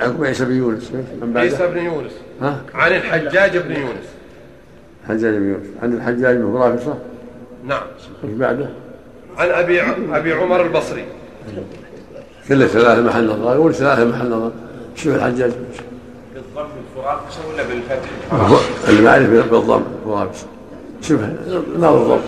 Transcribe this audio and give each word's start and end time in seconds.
عقب 0.00 0.24
عيسى 0.24 0.44
بن 0.44 0.56
يونس. 0.56 0.92
من 0.92 1.32
بعده 1.32 1.40
عيسى 1.40 1.66
بن 1.66 1.78
يونس. 1.78 2.12
ها؟ 2.42 2.60
عن 2.74 2.92
الحجاج 2.92 3.56
بن 3.56 3.72
يونس. 3.72 4.06
حجاج 5.08 5.34
بن 5.34 5.48
يونس. 5.48 5.66
عن 5.82 5.92
الحجاج 5.92 6.36
بن 6.36 6.58
فرافصة 6.58 6.98
نعم. 7.66 7.82
وش 8.24 8.30
بعده؟ 8.30 8.68
عن 9.38 9.48
أبي 9.48 9.82
أبي 10.12 10.32
عمر 10.32 10.66
البصري. 10.66 11.04
كله 12.48 12.66
ثلاثة 12.66 13.02
محل 13.02 13.26
نظر. 13.26 13.54
يقول 13.54 13.74
ثلاثة 13.74 14.04
محل 14.04 14.30
نظر. 14.30 14.50
شوف 14.96 15.14
الحجاج. 15.14 15.52
بالضم 16.34 16.66
الفرافصة 16.96 17.40
ولا 17.48 17.62
بالفتح؟ 17.62 19.02
يعرف 19.02 19.50
بالضم 19.50 19.82
فرافصة 20.04 20.46
شوف 21.02 21.20
نظر 21.76 22.02
الضبط 22.02 22.20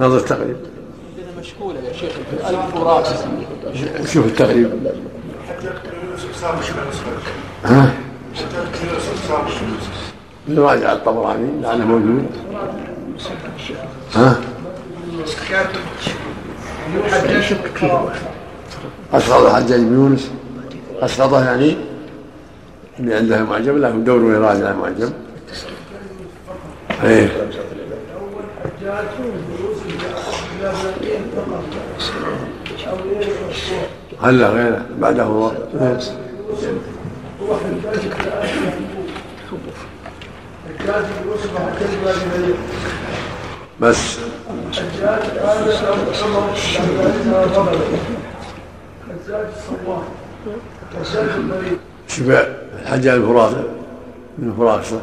نظر 0.00 0.16
التقريب. 0.16 0.56
عندنا 0.56 1.40
مشكولة 1.40 1.80
يا 1.80 1.92
شيخ 1.92 2.12
ألف 2.48 2.74
فرافص 2.74 3.24
شوف 4.12 4.26
التقريب. 4.26 4.70
ها 7.64 7.92
نراجع 10.48 10.92
الطبراني 10.92 11.62
لعله 11.62 11.84
موجود 11.84 12.26
ها 14.14 14.40
أسقط 19.14 19.46
الحجاج 19.46 19.80
بن 19.80 19.94
يونس 19.94 20.30
أسقطه 21.00 21.44
يعني 21.44 21.76
اللي 23.00 23.14
عنده 23.14 23.44
معجم 23.44 23.78
له 23.78 23.90
دور 23.90 24.34
يراجع 24.34 24.70
المعجم 24.70 25.12
إيه. 27.04 27.30
هلا 34.22 34.48
غيره. 34.48 34.86
بعده. 34.98 35.22
الله 35.26 35.52
إيه. 35.80 36.29
بس. 43.80 44.18
شبع 52.08 52.44
الحجاج 52.82 53.14
الفرات 53.14 53.56
من 54.38 54.54
فراسة 54.58 55.00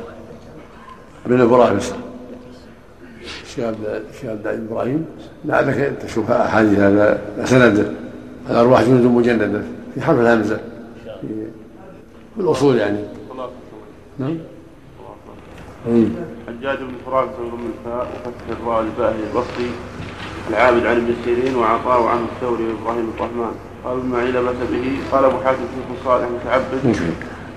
من 1.25 1.41
الشيخ 3.44 3.66
عبد 3.66 4.45
العزيز 4.45 4.63
إبراهيم. 4.72 5.05
لعلك 5.45 5.94
تشوف 6.02 6.31
أحاديث 6.31 6.80
هذا 6.80 7.19
سند. 7.45 7.94
الارواح 8.50 8.81
جنود 8.81 9.02
مجندة 9.02 9.61
في 9.95 10.02
حرف 10.02 10.19
الهمزة. 10.19 10.59
في 12.38 12.43
الاصول 12.43 12.77
يعني 12.77 12.99
نعم. 14.19 14.38
حجاج 16.47 16.77
بن 16.77 16.94
فراس 17.05 17.29
ضم 17.39 17.59
الفاء 17.67 18.07
وفتح 18.13 18.59
الراء 18.61 18.81
الباهي 18.81 19.16
البصري 19.29 19.71
العابد 20.49 20.85
عن 20.85 20.95
ابن 20.95 21.13
سيرين 21.25 21.55
وعطاء 21.55 22.03
عنه 22.03 22.25
الثوري 22.35 22.63
وابراهيم 22.63 23.11
الرحمن 23.17 23.52
قال 23.85 23.99
اسماعيل 23.99 24.33
بأس 24.33 24.55
به؟ 24.71 24.97
قال 25.11 25.25
أبو 25.25 25.38
حاتم 25.45 25.57
فيه 25.57 26.03
صالح 26.09 26.27
متعبد. 26.29 26.95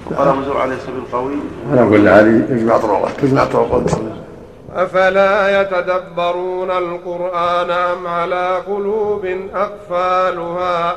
وقال 0.06 0.28
أبو 0.28 0.42
زرع 0.42 0.64
ليس 0.64 0.86
بالقوي 0.86 1.34
أنا 1.72 1.82
أقول 1.82 2.08
هذه 2.08 2.46
تجمع 2.48 2.78
طرقات 2.78 3.20
تجمع 3.20 3.44
طرقات 3.44 3.90
أفلا 4.74 5.60
يتدبرون 5.60 6.70
القرآن 6.70 7.70
أم 7.70 8.06
على 8.06 8.56
قلوب 8.66 9.26
أقفالها؟ 9.54 10.96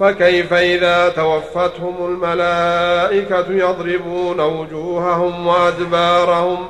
فكيف 0.00 0.52
إذا 0.52 1.08
توفتهم 1.08 1.94
الملائكة 2.06 3.44
يضربون 3.50 4.40
وجوههم 4.40 5.46
وأدبارهم 5.46 6.66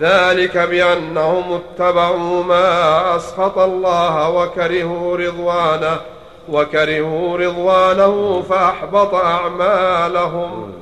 ذلك 0.00 0.58
بأنهم 0.58 1.52
اتبعوا 1.52 2.44
ما 2.44 3.16
أسخط 3.16 3.58
الله 3.58 4.30
وكرهوا 4.30 5.16
رضوانه 5.16 6.00
وكرهوا 6.48 7.38
رضوانه 7.38 8.42
فأحبط 8.42 9.14
أعمالهم. 9.14 10.72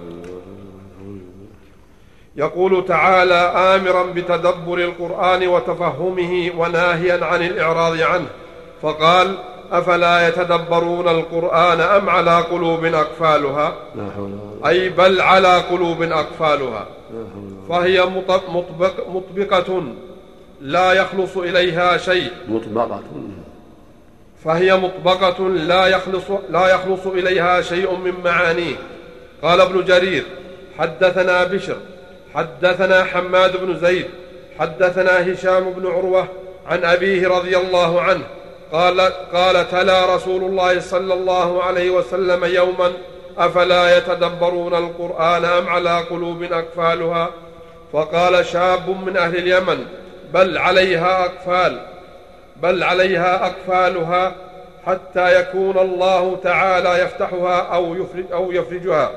يقول 2.36 2.84
تعالى 2.84 3.34
آمرا 3.74 4.02
بتدبر 4.02 4.78
القرآن 4.78 5.48
وتفهمه 5.48 6.50
وناهيا 6.56 7.24
عن 7.24 7.42
الإعراض 7.42 8.00
عنه. 8.00 8.26
فقال 8.82 9.34
أفلا 9.72 10.28
يتدبرون 10.28 11.08
القرآن 11.08 11.80
أم 11.80 12.10
على 12.10 12.38
قلوب 12.40 12.84
أقفالها؟ 12.84 13.74
أي 14.66 14.88
بل 14.88 15.20
على 15.20 15.56
قلوب 15.58 16.02
أقفالها. 16.02 16.86
فهي 17.68 18.06
مط- 18.06 18.48
مطبق 18.50 19.08
مطبقة 19.08 19.82
لا 20.60 20.92
يخلص 20.92 21.36
إليها 21.36 21.96
شيء. 21.96 22.30
مطبقة. 22.48 23.00
فهي 24.44 24.76
مطبقة 24.76 25.48
لا 25.48 25.86
يخلص 25.86 26.24
لا 26.50 26.68
يخلص 26.74 27.06
إليها 27.06 27.60
شيء 27.62 27.94
من 27.96 28.12
معانيه. 28.24 28.76
قال 29.42 29.60
ابن 29.60 29.84
جرير 29.84 30.24
حدثنا 30.78 31.44
بشر 31.44 31.76
حدثنا 32.34 33.04
حماد 33.04 33.64
بن 33.64 33.76
زيد 33.78 34.06
حدثنا 34.58 35.32
هشام 35.32 35.70
بن 35.72 35.86
عروة 35.86 36.28
عن 36.66 36.84
أبيه 36.84 37.28
رضي 37.28 37.56
الله 37.56 38.00
عنه 38.00 38.24
قال 38.72 39.00
قال 39.32 39.70
تلا 39.70 40.14
رسول 40.14 40.44
الله 40.44 40.80
صلى 40.80 41.14
الله 41.14 41.62
عليه 41.62 41.90
وسلم 41.90 42.44
يوما 42.44 42.92
أفلا 43.38 43.96
يتدبرون 43.96 44.74
القرآن 44.74 45.44
أم 45.44 45.68
على 45.68 46.00
قلوب 46.00 46.42
أقفالها؟ 46.42 47.30
فقال 47.92 48.46
شاب 48.46 48.90
من 49.06 49.16
أهل 49.16 49.36
اليمن 49.36 49.86
بل 50.34 50.58
عليها 50.58 51.24
أقفال 51.24 51.80
بل 52.56 52.82
عليها 52.82 53.46
أقفالها 53.46 54.34
حتى 54.86 55.40
يكون 55.40 55.78
الله 55.78 56.38
تعالى 56.42 57.02
يفتحها 57.02 57.60
أو 57.60 57.94
يفرج 57.94 58.24
أو 58.32 58.52
يفرجها. 58.52 59.10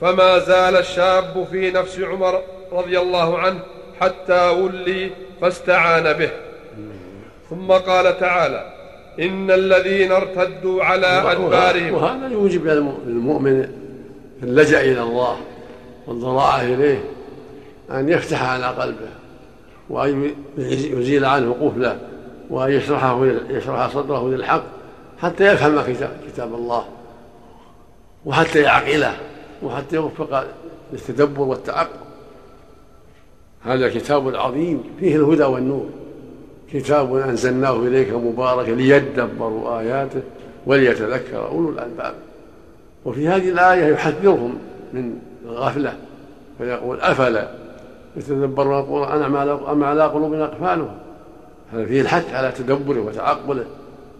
فما 0.00 0.38
زال 0.38 0.76
الشاب 0.76 1.46
في 1.50 1.70
نفس 1.70 2.00
عمر 2.00 2.42
رضي 2.72 2.98
الله 2.98 3.38
عنه 3.38 3.60
حتى 4.00 4.48
ولي 4.48 5.10
فاستعان 5.40 6.12
به. 6.12 6.30
ثم 7.52 7.72
قال 7.72 8.18
تعالى 8.18 8.72
إن 9.20 9.50
الذين 9.50 10.12
ارتدوا 10.12 10.84
على 10.84 11.06
أدبارهم 11.06 11.94
وهذا 11.94 12.28
يوجب 12.28 12.68
على 12.68 12.78
المؤمن 13.06 13.68
اللجأ 14.42 14.80
إلى 14.80 15.02
الله 15.02 15.36
والضراعة 16.06 16.60
إليه 16.60 17.04
أن 17.90 18.08
يفتح 18.08 18.42
على 18.50 18.66
قلبه 18.66 19.08
وأن 19.90 20.30
يزيل 20.58 21.24
عنه 21.24 21.56
قفله 21.60 21.98
وأن 22.50 22.72
يشرحه 22.72 23.26
يشرح 23.50 23.88
صدره 23.88 24.28
للحق 24.28 24.62
حتى 25.18 25.52
يفهم 25.52 25.82
كتاب, 25.82 26.16
كتاب 26.28 26.54
الله 26.54 26.84
وحتى 28.24 28.60
يعقله 28.60 29.16
وحتى 29.62 29.96
يوفق 29.96 30.44
للتدبر 30.92 31.42
والتعقل. 31.42 31.98
هذا 33.62 33.88
كتاب 33.88 34.36
عظيم 34.36 34.82
فيه 35.00 35.16
الهدى 35.16 35.44
والنور. 35.44 36.01
كتاب 36.72 37.16
أنزلناه 37.16 37.76
إليك 37.76 38.12
مبارك 38.12 38.68
ليدبروا 38.68 39.80
آياته 39.80 40.20
وليتذكر 40.66 41.46
أولو 41.46 41.68
الألباب. 41.68 42.14
وفي 43.04 43.28
هذه 43.28 43.48
الآية 43.48 43.92
يحذرهم 43.92 44.58
من 44.92 45.18
الغفلة 45.44 45.96
فيقول 46.58 47.00
أفلا 47.00 47.48
يتدبرون 48.16 48.78
القرآن 48.78 49.22
أم 49.70 49.84
على 49.84 50.02
قلوب 50.06 50.34
أقفالها 50.34 50.94
هذا 51.72 51.84
فيه 51.84 52.00
الحث 52.00 52.34
على 52.34 52.52
تدبره 52.52 53.00
وتعقله 53.00 53.64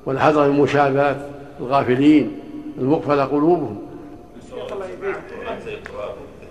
والحذر 0.07 0.51
من 0.51 0.61
مشابهة 0.61 1.27
الغافلين 1.61 2.39
المغفل 2.79 3.21
قلوبهم. 3.21 3.79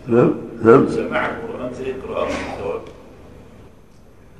نعم 0.07 0.33
نعم. 0.63 0.85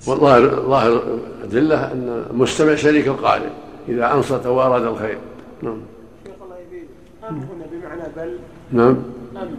والله 0.07 0.39
ظاهر 0.50 1.01
أدلة 1.44 1.92
أن 1.92 2.25
المستمع 2.30 2.75
شريك 2.75 3.07
القارئ 3.07 3.50
إذا 3.89 4.13
أنصت 4.13 4.45
وأراد 4.45 4.83
الخير. 4.83 5.18
نعم. 5.62 5.81
شيخ 6.25 6.33
الله 6.44 6.56
يبين. 6.68 6.88
أم 7.30 7.36
هنا 7.36 7.65
بمعنى 7.71 8.03
بل. 8.15 8.38
نعم. 8.71 8.88
أم. 8.88 9.56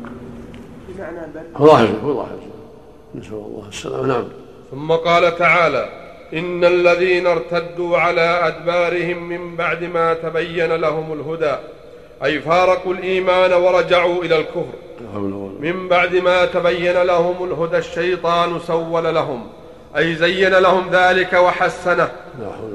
معنى 0.98 1.32
بل. 1.34 1.40
هو 1.56 1.66
ظاهر 1.66 1.88
هو 2.04 2.14
ظاهر. 2.14 2.38
نسأل 3.14 3.32
الله 3.32 3.68
السلامة. 3.68 4.06
نعم. 4.06 4.24
ثم 4.70 4.92
قال 4.92 5.38
تعالى 5.38 5.88
إن 6.32 6.64
الذين 6.64 7.26
ارتدوا 7.26 7.98
على 7.98 8.20
أدبارهم 8.20 9.28
من 9.28 9.56
بعد 9.56 9.84
ما 9.84 10.14
تبين 10.14 10.72
لهم 10.72 11.12
الهدى 11.12 11.54
أي 12.24 12.40
فارقوا 12.40 12.94
الإيمان 12.94 13.52
ورجعوا 13.52 14.24
إلى 14.24 14.38
الكفر. 14.38 14.74
من 15.60 15.88
بعد 15.88 16.14
ما 16.14 16.44
تبين 16.44 17.02
لهم 17.02 17.44
الهدى 17.44 17.78
الشيطان 17.78 18.58
سول 18.58 19.14
لهم. 19.14 19.46
أي 19.96 20.14
زين 20.14 20.54
لهم 20.54 20.90
ذلك 20.92 21.32
وحسنه 21.32 22.08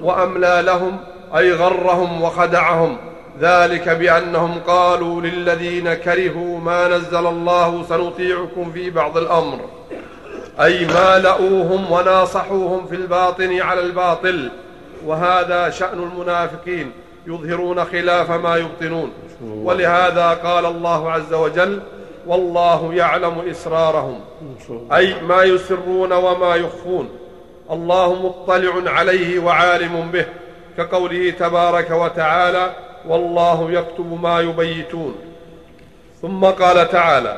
وأملى 0.01 0.61
لهم 0.65 0.97
أي 1.37 1.53
غرهم 1.53 2.21
وخدعهم. 2.21 2.97
ذلك 3.41 3.89
بأنهم 3.89 4.59
قالوا 4.67 5.21
للذين 5.21 5.93
كرهوا 5.93 6.59
ما 6.59 6.87
نزل 6.87 7.27
الله 7.27 7.83
سنطيعكم 7.89 8.71
في 8.71 8.89
بعض 8.89 9.17
الأمر. 9.17 9.59
أي 10.61 10.85
مالؤوهم 10.85 11.91
وناصحوهم 11.91 12.85
في 12.87 12.95
الباطن 12.95 13.61
على 13.61 13.81
الباطل. 13.81 14.49
وهذا 15.05 15.69
شأن 15.69 16.03
المنافقين 16.03 16.91
يظهرون 17.27 17.85
خلاف 17.85 18.31
ما 18.31 18.57
يبطنون. 18.57 19.11
ولهذا 19.41 20.29
قال 20.29 20.65
الله 20.65 21.11
عز 21.11 21.33
وجل 21.33 21.81
والله 22.27 22.93
يعلم 22.93 23.49
إسرارهم. 23.51 24.19
أي 24.93 25.21
ما 25.21 25.43
يسرون 25.43 26.13
وما 26.13 26.55
يخفون. 26.55 27.09
الله 27.71 28.13
مطلع 28.13 28.91
عليه 28.91 29.39
وعالم 29.39 30.11
به. 30.13 30.25
كقوله 30.77 31.29
تبارك 31.29 31.91
وتعالى 31.91 32.71
والله 33.07 33.71
يكتب 33.71 34.21
ما 34.21 34.39
يبيتون. 34.39 35.15
ثم 36.21 36.45
قال 36.45 36.89
تعالى 36.89 37.37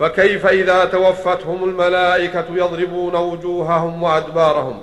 فكيف 0.00 0.46
إذا 0.46 0.84
توفتهم 0.84 1.64
الملائكة 1.64 2.44
يضربون 2.50 3.16
وجوههم 3.16 4.02
وأدبارهم؟ 4.02 4.82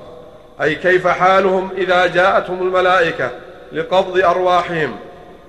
أي 0.62 0.76
كيف 0.76 1.08
حالهم 1.08 1.70
إذا 1.78 2.08
جاءتهم 2.08 2.62
الملائكة 2.62 3.32
لقبض 3.72 4.18
أرواحهم 4.18 4.96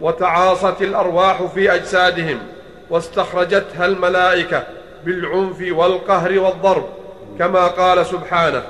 وتعاصت 0.00 0.82
الأرواح 0.82 1.42
في 1.42 1.75
أجسادهم؟ 1.75 2.38
واستخرجتها 2.90 3.87
الملائكة 3.87 4.62
بالعنف 5.04 5.64
والقهر 5.70 6.38
والضرب 6.38 6.84
كما 7.38 7.66
قال 7.66 8.06
سبحانه 8.06 8.62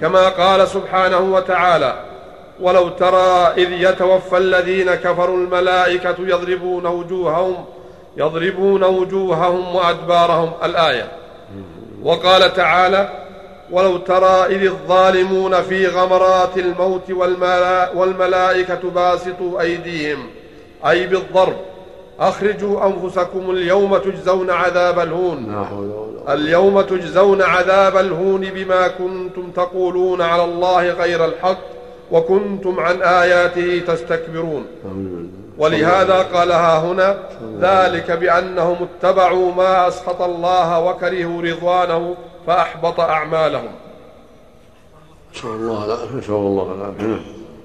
كما 0.00 0.28
قال 0.28 0.68
سبحانه 0.68 1.18
وتعالى 1.18 1.94
ولو 2.60 2.88
ترى 2.88 3.52
إذ 3.56 3.72
يتوفى 3.72 4.36
الذين 4.36 4.94
كفروا 4.94 5.36
الملائكة 5.36 6.14
يضربون 6.18 6.86
وجوههم 6.86 7.64
يضربون 8.16 8.84
وجوههم 8.84 9.74
وأدبارهم 9.74 10.52
الآية. 10.64 11.08
وقال 12.02 12.54
تعالى 12.54 13.08
ولو 13.70 13.96
ترى 13.96 14.46
إذ 14.46 14.64
الظالمون 14.66 15.62
في 15.62 15.86
غمرات 15.86 16.58
الموت 16.58 17.10
والملا 17.10 17.90
والملائكة 17.94 18.90
باسطوا 18.90 19.60
أيديهم 19.60 20.26
أي 20.86 21.06
بالضرب 21.06 21.56
أخرجوا 22.20 22.86
أنفسكم 22.86 23.50
اليوم 23.50 23.96
تجزون 23.96 24.50
عذاب 24.50 24.98
الهون. 24.98 25.66
اليوم 26.28 26.80
تجزون 26.80 27.42
عذاب 27.42 27.96
الهون 27.96 28.40
بما 28.40 28.88
كنتم 28.88 29.50
تقولون 29.50 30.22
على 30.22 30.44
الله 30.44 30.90
غير 30.90 31.24
الحق 31.24 31.58
وكنتم 32.12 32.80
عن 32.80 33.02
آياته 33.02 33.82
تستكبرون. 33.86 34.66
ولهذا 35.58 36.22
قالها 36.22 36.78
هنا 36.78 37.18
ذلك 37.60 38.10
بأنهم 38.10 38.76
اتبعوا 38.88 39.52
ما 39.52 39.88
أسخط 39.88 40.22
الله 40.22 40.80
وكرهوا 40.80 41.42
رضوانه 41.42 42.16
فأحبط 42.46 43.00
أعمالهم. 43.00 43.70
نسأل 45.34 45.50
الله. 45.50 45.84
العافية 45.84 46.16
نسأل 46.16 46.34
الله. 46.34 46.74
العافية 46.74 47.20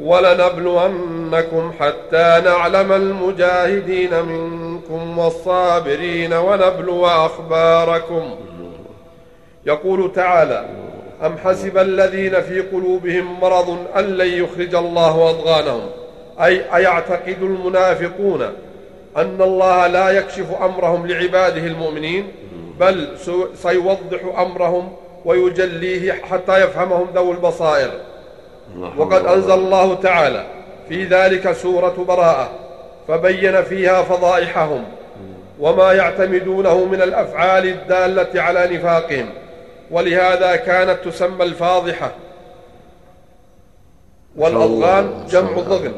ولنبلونكم 0.00 1.72
حتى 1.80 2.42
نعلم 2.44 2.92
المجاهدين 2.92 4.24
منكم 4.24 5.18
والصابرين 5.18 6.32
ونبلو 6.32 7.06
أخباركم. 7.06 8.36
يقول 9.66 10.12
تعالى 10.12 10.68
أم 11.26 11.38
حسب 11.44 11.78
الذين 11.78 12.40
في 12.40 12.60
قلوبهم 12.60 13.40
مرض 13.40 13.78
أن 13.96 14.04
لن 14.04 14.44
يخرج 14.44 14.74
الله 14.74 15.30
أضغانهم؟ 15.30 15.90
أي 16.40 16.74
أيعتقد 16.74 17.36
المنافقون 17.42 18.42
أن 19.16 19.42
الله 19.42 19.86
لا 19.86 20.10
يكشف 20.10 20.46
أمرهم 20.62 21.06
لعباده 21.06 21.66
المؤمنين؟ 21.66 22.32
بل 22.80 23.08
سيوضح 23.54 24.38
أمرهم 24.38 24.92
ويجليه 25.24 26.12
حتى 26.12 26.64
يفهمهم 26.64 27.06
ذوي 27.14 27.30
البصائر. 27.30 27.90
وقد 28.96 29.26
أنزل 29.26 29.52
الله 29.52 29.94
تعالى 29.94 30.44
في 30.88 31.04
ذلك 31.04 31.52
سورة 31.52 32.04
براءة 32.08 32.50
فبين 33.08 33.62
فيها 33.62 34.02
فضائحهم 34.02 34.84
وما 35.60 35.92
يعتمدونه 35.92 36.84
من 36.84 37.02
الأفعال 37.02 37.66
الدالة 37.66 38.42
على 38.42 38.76
نفاقهم 38.76 39.30
ولهذا 39.90 40.56
كانت 40.56 40.98
تسمى 41.04 41.44
الفاضحة. 41.44 42.10
والأضغان 44.36 45.26
جمع 45.30 45.52
ضغن. 45.52 45.92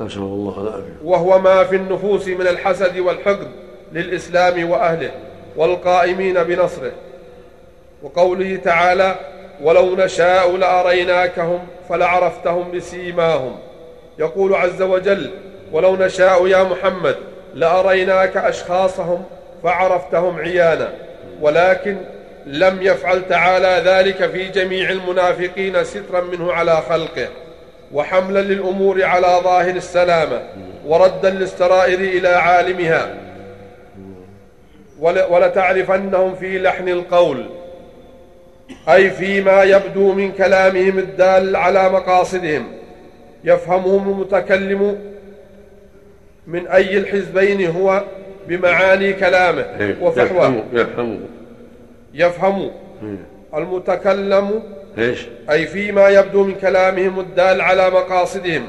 نسأل 0.00 0.22
الله 0.22 0.60
العافية 0.60 0.96
وهو 1.04 1.38
ما 1.38 1.64
في 1.64 1.76
النفوس 1.76 2.28
من 2.28 2.46
الحسد 2.46 2.98
والحقد 2.98 3.48
للإسلام 3.92 4.70
وأهله 4.70 5.10
والقائمين 5.56 6.42
بنصره. 6.44 6.92
وقوله 8.02 8.56
تعالى 8.64 9.14
ولو 9.62 9.96
نشاء 9.96 10.56
لأريناكهم 10.56 11.58
فلعرفتهم 11.88 12.70
بسيماهم. 12.70 13.58
يقول 14.18 14.54
عز 14.54 14.82
وجل 14.82 15.30
ولو 15.72 15.96
نشاء 15.96 16.46
يا 16.46 16.62
محمد 16.62 17.16
لأريناك 17.54 18.36
أشخاصهم 18.36 19.24
فعرفتهم 19.62 20.38
عيانا. 20.38 20.88
ولكن 21.40 21.96
لم 22.46 22.78
يفعل 22.82 23.28
تعالى 23.28 23.82
ذلك 23.90 24.30
في 24.30 24.48
جميع 24.48 24.90
المنافقين 24.90 25.84
سترا 25.84 26.20
منه 26.20 26.52
على 26.52 26.82
خلقه. 26.88 27.28
وحملا 27.92 28.40
للأمور 28.40 29.04
على 29.04 29.40
ظاهر 29.44 29.76
السلامة 29.76 30.42
وردا 30.86 31.30
للسرائر 31.30 31.98
إلى 32.00 32.28
عالمها. 32.28 33.14
ول- 35.00 35.24
ولتعرفنهم 35.30 36.34
في 36.34 36.58
لحن 36.58 36.88
القول 36.88 37.46
أي 38.88 39.10
فيما 39.10 39.62
يبدو 39.62 40.12
من 40.12 40.32
كلامهم 40.32 40.98
الدال 40.98 41.56
على 41.56 41.88
مقاصدهم. 41.88 42.64
يفهمهم 43.44 44.08
المتكلم 44.08 44.98
من 46.46 46.66
أي 46.66 46.98
الحزبين 46.98 47.70
هو 47.70 48.04
بمعاني 48.48 49.12
كلامه 49.12 49.62
إيه، 49.62 49.96
وفحواه 50.02 50.48
يفهموا 50.48 50.62
يفهموا 50.72 51.18
يفهم 52.14 52.70
إيه. 53.02 53.16
المتكلم 53.54 54.62
إيش؟ 54.98 55.26
أي 55.50 55.66
فيما 55.66 56.08
يبدو 56.08 56.44
من 56.44 56.54
كلامهم 56.54 57.20
الدال 57.20 57.60
على 57.60 57.90
مقاصدهم. 57.90 58.62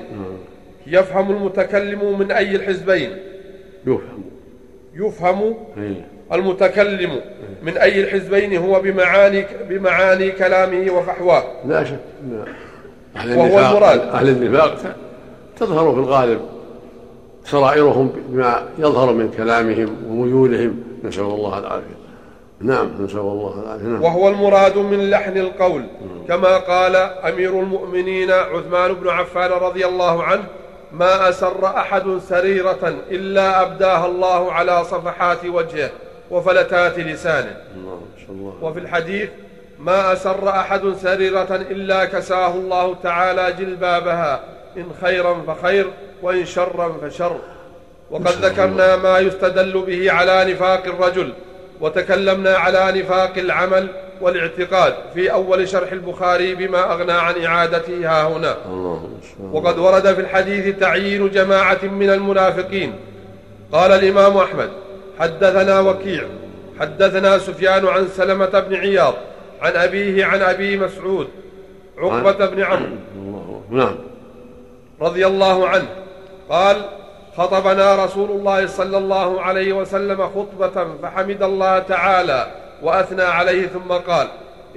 يفهم 0.88 1.32
المتكلم 1.32 2.20
من 2.20 2.32
أي 2.32 2.56
الحزبين. 2.56 3.18
يفهم 3.88 4.24
يفهم 4.96 5.58
إيه. 5.78 6.06
المتكلم 6.34 7.22
من 7.64 7.78
أي 7.78 8.02
الحزبين 8.02 8.58
هو 8.58 8.80
بمعاني 8.80 9.46
بمعاني 9.70 10.32
كلامه 10.32 10.92
وفحواه 10.92 11.44
لا 11.66 11.84
شك. 11.84 12.00
أهل 13.16 13.38
وهو 13.38 13.60
المراد. 13.60 14.00
أهل 14.00 14.30
النفاق 14.30 14.76
تظهر 15.58 15.94
في 15.94 16.00
الغالب 16.00 16.42
سرائرهم 17.46 18.12
بما 18.30 18.64
يظهر 18.80 19.14
من 19.14 19.32
كلامهم 19.38 19.96
وميولهم. 20.08 20.84
نسأل 21.04 21.24
الله 21.24 21.60
العافية. 21.60 22.02
نعم 22.62 22.90
نسأل 23.00 23.20
الله 23.20 23.64
العافية. 23.64 23.86
نعم. 23.86 24.04
وهو 24.04 24.30
المراد 24.30 24.78
من 24.78 25.10
لحن 25.10 25.38
القول. 25.38 25.84
كما 26.28 26.58
قال 26.58 26.96
أمير 26.96 27.60
المؤمنين 27.60 28.32
عثمان 28.32 28.94
بن 28.94 29.10
عفان 29.10 29.52
رضي 29.52 29.86
الله 29.86 30.24
عنه 30.24 30.44
ما 30.94 31.30
أسر 31.30 31.66
أحد 31.66 32.04
سريرة 32.30 32.96
إلا 33.12 33.62
أبداها 33.62 34.06
الله 34.06 34.52
على 34.52 34.84
صفحات 34.84 35.46
وجهه. 35.46 35.90
وفلتات 36.32 37.00
لسانه. 37.00 37.56
وفي 38.62 38.80
الحديث 38.80 39.30
ما 39.80 40.14
أسر 40.14 40.50
أحد 40.50 40.82
سريرة 41.02 41.56
إلا 41.72 42.06
كساه 42.06 42.56
الله 42.56 42.96
تعالى 43.04 43.54
جلبابها 43.60 44.40
إن 44.78 44.86
خيرا 45.02 45.44
فخير 45.48 45.88
وإن 46.22 46.46
شرا 46.46 46.98
فشر. 47.02 47.38
وقد 48.12 48.28
ذكرنا 48.28 48.96
ما 48.96 49.20
يستدل 49.20 49.82
به 49.88 50.12
على 50.12 50.54
نفاق 50.54 50.86
الرجل 50.86 51.34
وتكلمنا 51.82 52.58
على 52.58 53.02
نفاق 53.02 53.38
العمل 53.38 53.88
والاعتقاد 54.22 54.94
في 55.14 55.32
أول 55.32 55.68
شرح 55.68 55.92
البخاري 55.92 56.56
بما 56.56 56.94
أغنى 56.94 57.12
عن 57.12 57.46
إعادته 57.46 58.08
ها 58.08 58.28
هنا. 58.28 58.58
وقد 59.52 59.80
ورد 59.80 60.14
في 60.14 60.22
الحديث 60.22 60.80
تعيين 60.80 61.30
جماعة 61.30 61.80
من 61.84 62.10
المنافقين. 62.10 62.96
قال 63.72 63.92
الإمام 63.92 64.38
أحمد 64.38 64.70
حدثنا 65.22 65.80
وكيع 65.80 66.24
حدثنا 66.80 67.38
سفيان 67.38 67.88
عن 67.88 68.08
سلمة 68.08 68.60
بن 68.60 68.76
عياض 68.76 69.14
عن 69.62 69.76
أبيه 69.76 70.26
عن 70.26 70.42
أبي 70.42 70.78
مسعود 70.78 71.28
عقبة 71.98 72.46
بن 72.46 72.64
عمرو. 72.64 73.62
نعم. 73.70 73.96
رضي 75.02 75.28
الله 75.28 75.68
عنه 75.68 75.88
قال 76.50 76.78
خطبنا 77.38 78.06
رسول 78.06 78.32
الله 78.32 78.68
صلى 78.68 78.98
الله 78.98 79.42
عليه 79.42 79.74
وسلم 79.74 80.28
خطبة 80.28 80.88
فحمد 81.02 81.44
الله 81.44 81.80
تعالى 81.80 82.48
وأثنى 82.84 83.24
عليه 83.24 83.68
ثم 83.68 83.92
قال 83.94 84.28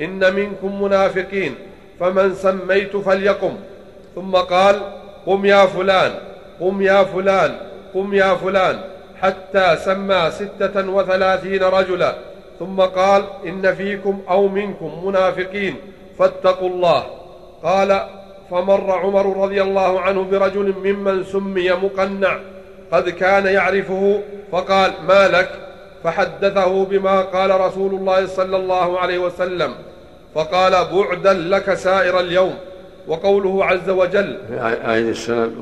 إن 0.01 0.35
منكم 0.35 0.83
منافقين 0.83 1.55
فمن 2.01 2.35
سميت 2.35 2.97
فليقم. 2.97 3.57
ثم 4.15 4.37
قال 4.37 4.77
قم 5.27 5.45
يا 5.45 5.67
فلان 5.67 6.13
قم 6.61 6.83
يا 6.83 7.05
فلان 7.05 7.57
قم 7.95 8.15
يا 8.15 8.35
فلان. 8.35 8.81
حتى 9.25 9.76
سمى 9.76 10.31
ستة 10.31 10.88
وثلاثين 10.88 11.62
رجلا 11.62 12.14
ثم 12.59 12.81
قال 12.81 13.23
إن 13.47 13.75
فيكم 13.75 14.21
أو 14.31 14.49
منكم 14.49 15.07
منافقين 15.07 15.75
فاتقوا 16.19 16.69
الله. 16.69 17.04
قال 17.62 18.00
فمر 18.50 18.90
عمر 18.90 19.43
رضي 19.45 19.62
الله 19.62 20.00
عنه 20.00 20.23
برجل 20.23 20.75
ممن 20.85 21.25
سمي 21.25 21.71
مقنع 21.71 22.38
قد 22.93 23.09
كان 23.09 23.47
يعرفه 23.47 24.21
فقال 24.52 24.93
ما 25.09 25.28
لك؟ 25.28 25.50
فحدثه 26.04 26.85
بما 26.85 27.21
قال 27.21 27.61
رسول 27.61 27.95
الله 27.95 28.26
صلى 28.26 28.57
الله 28.57 28.99
عليه 28.99 29.19
وسلم 29.19 29.75
فقال 30.35 30.73
بعدا 30.93 31.33
لك 31.33 31.75
سائر 31.75 32.21
اليوم. 32.21 32.54
وقوله 33.09 33.64
عز 33.64 33.90
وجل 33.90 34.38
آية 34.95 35.11
السلام 35.11 35.52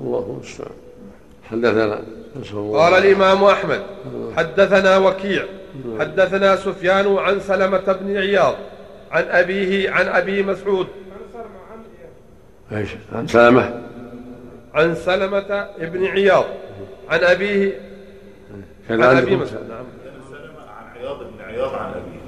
الله 0.00 0.24
المستعان. 0.34 0.87
حدثنا. 1.50 2.02
قال 2.52 2.94
الإمام 2.94 3.44
أحمد 3.44 3.82
حدثنا 4.36 4.96
وكيع 4.96 5.44
حدثنا 6.00 6.56
سفيان 6.56 7.16
عن 7.16 7.40
سلمة 7.40 7.96
بن 8.00 8.16
عياض 8.16 8.54
عن 9.10 9.24
أبيه 9.24 9.90
عن 9.90 10.08
أبي 10.08 10.42
مسعود. 10.42 10.86
إيش؟ 12.72 12.90
عن 13.12 13.26
سلمة. 13.26 13.82
عن 14.74 14.94
سلمة 14.94 15.68
بن 15.78 16.04
عياض 16.04 16.44
عن 17.08 17.20
أبيه 17.20 17.80
عن 18.90 19.02
أبي 19.02 19.36
مسعود. 19.36 19.68
نعم. 19.68 19.84
عن 20.78 21.00
عياض. 21.00 21.18
بن 21.18 21.44
عياض 21.44 21.74
عن 21.74 21.90
أبيه 21.90 22.18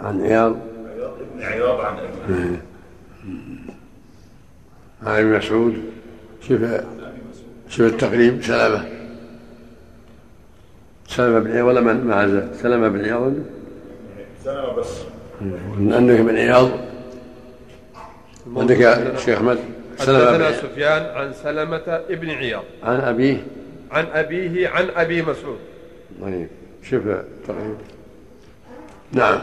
عن 0.00 0.20
عياض 0.22 0.56
عياض 0.96 1.14
بن 1.34 1.42
عياض 1.42 1.80
عن 1.80 1.96
أبيه 1.98 2.62
عن 5.02 5.20
ابن 5.20 5.38
مسعود. 5.38 5.82
شوف 6.48 6.60
شوف 7.68 7.86
التقريب؟ 7.92 8.42
سلمة 8.42 8.88
سلمة 11.08 11.38
بن 11.38 11.50
عياض 11.50 11.66
ولا 11.66 11.80
من 11.80 12.06
مع 12.06 12.26
سلمة 12.52 12.88
بن 12.88 13.04
عياض. 13.04 13.32
سلمة 14.44 14.72
بس. 14.72 15.00
عندك 15.78 16.20
بن 16.20 16.36
عياض؟ 16.36 16.70
عندك 18.56 18.80
يا 18.80 19.16
شيخ 19.16 19.42
بن 19.42 19.58
حدثنا 19.98 20.28
عياض. 20.28 20.52
سفيان 20.52 21.02
عن 21.02 21.32
سلمة 21.32 22.02
بن 22.10 22.30
عياض. 22.30 22.64
عن 22.82 23.00
أبيه. 23.00 23.42
عن 23.90 24.06
أبيه 24.12 24.68
عن 24.68 24.88
أبي 24.96 25.22
مسعود. 25.22 25.58
طيب 26.22 26.48
شوف 26.82 27.06
التقريب. 27.06 27.76
نعم. 29.12 29.38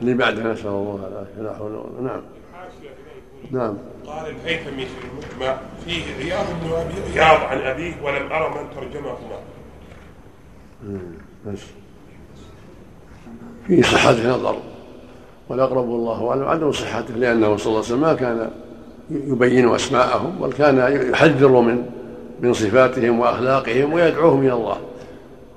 اللي 0.00 0.14
بعدها 0.14 0.52
نسأل 0.52 0.66
الله 0.66 1.08
العافية. 1.12 1.42
لا 1.42 1.54
حول 1.54 1.70
ولا 1.70 1.80
قوة. 1.80 2.02
نعم. 2.02 2.22
نعم. 3.50 3.74
قال 4.06 4.30
الهيثمي 4.30 4.86
في 4.86 4.92
المجمع 5.04 5.56
فيه 5.84 6.02
عياض 6.18 6.46
بن 6.62 6.72
ابي 6.72 7.20
عياض 7.20 7.40
عن 7.40 7.58
ابيه 7.58 7.94
ولم 8.02 8.32
أرى 8.32 8.48
من 8.48 8.70
ترجمهما. 8.74 9.40
بس 11.46 11.58
في 13.66 13.82
صحته 13.82 14.30
نظر 14.30 14.56
والأقرب 15.48 15.84
الله 15.84 16.30
أعلم 16.30 16.44
عدم 16.44 16.72
صحته 16.72 17.14
لأنه 17.14 17.56
صلى 17.56 17.66
الله 17.66 17.84
عليه 17.84 17.88
وسلم 17.88 18.00
ما 18.00 18.14
كان 18.14 18.50
يبين 19.10 19.74
أسماءهم 19.74 20.38
بل 20.40 20.52
كان 20.52 21.08
يحذر 21.12 21.60
من 21.60 21.90
من 22.40 22.52
صفاتهم 22.52 23.20
وأخلاقهم 23.20 23.92
ويدعوهم 23.92 24.40
إلى 24.40 24.52
الله. 24.52 24.76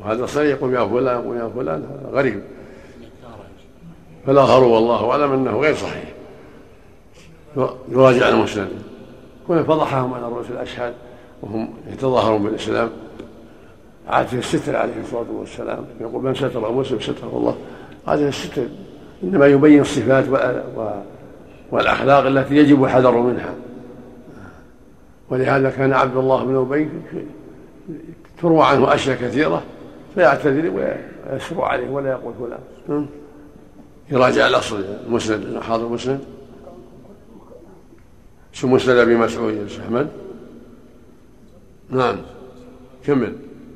وهذا 0.02 0.26
صحيح 0.26 0.48
يقول 0.48 0.74
يا 0.74 0.88
فلان 0.88 1.22
يقول 1.22 1.38
يا 1.38 1.52
فلان 1.56 1.84
هذا 1.84 2.10
غريب. 2.18 2.44
فالآخر 4.26 4.64
والله 4.64 5.12
أعلم 5.12 5.34
أنه 5.34 5.60
غير 5.60 5.76
صحيح. 5.76 6.13
يراجع 7.90 8.30
المسند 8.30 8.68
كون 9.48 9.64
فضحهم 9.64 10.14
على 10.14 10.26
رؤوس 10.26 10.46
الأشهاد 10.50 10.94
وهم 11.42 11.70
يتظاهرون 11.92 12.44
بالإسلام. 12.44 12.90
عادة 14.08 14.38
الستر 14.38 14.76
عليه 14.76 14.94
الصلاة 15.04 15.26
والسلام. 15.40 15.86
يقول 16.02 16.24
من 16.24 16.36
ستر 16.36 16.72
مسلم 16.72 17.00
ستره 17.00 17.32
الله. 17.38 17.56
عادة 18.08 18.28
الستر 18.28 18.66
إنما 19.24 19.48
يبين 19.48 19.82
الصفات 19.82 20.30
وال- 20.30 20.64
و- 20.78 21.02
والأخلاق 21.72 22.26
التي 22.26 22.56
يجب 22.56 22.84
الحذر 22.84 23.18
منها. 23.18 23.54
ولهذا 25.30 25.70
كان 25.70 25.94
عبد 25.94 26.18
الله 26.18 26.44
بن 26.44 26.56
أبي 26.56 26.90
تروى 28.42 28.64
عنه 28.64 28.94
أشياء 28.94 29.18
كثيرة 29.18 29.64
فيعتذر 30.16 30.70
ويسر 30.70 31.62
عليه 31.62 31.90
ولا 31.90 32.10
يقول 32.10 32.34
فلان. 32.40 33.08
يراجع 34.12 34.48
الأصل 34.48 34.84
المسند 35.08 35.60
حاضر 35.62 35.88
مسند. 35.88 36.20
شو 38.54 38.68
مسند 38.68 38.98
أبي 38.98 39.16
مسعود 39.16 39.54
يا 39.54 39.68
أحمد؟ 39.86 40.08
نعم. 41.90 42.16
كمل. 43.06 43.36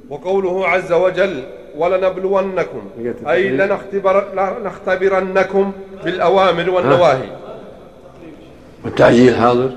وقوله 0.10 0.68
عز 0.68 0.92
وجل 0.92 1.44
ولنبلونكم. 1.78 2.90
أي 3.28 3.50
لنختبر 3.50 4.34
لنختبرنكم 4.34 5.72
بالأوامر 6.04 6.70
والنواهي. 6.70 7.38
والتعجيل 8.86 9.36
حاضر؟ 9.36 9.72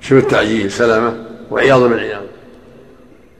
شوف 0.00 0.24
التعجيل؟ 0.24 0.70
سلامة. 0.70 1.26
وعياض 1.50 1.82
من 1.82 1.98
عياض 1.98 2.26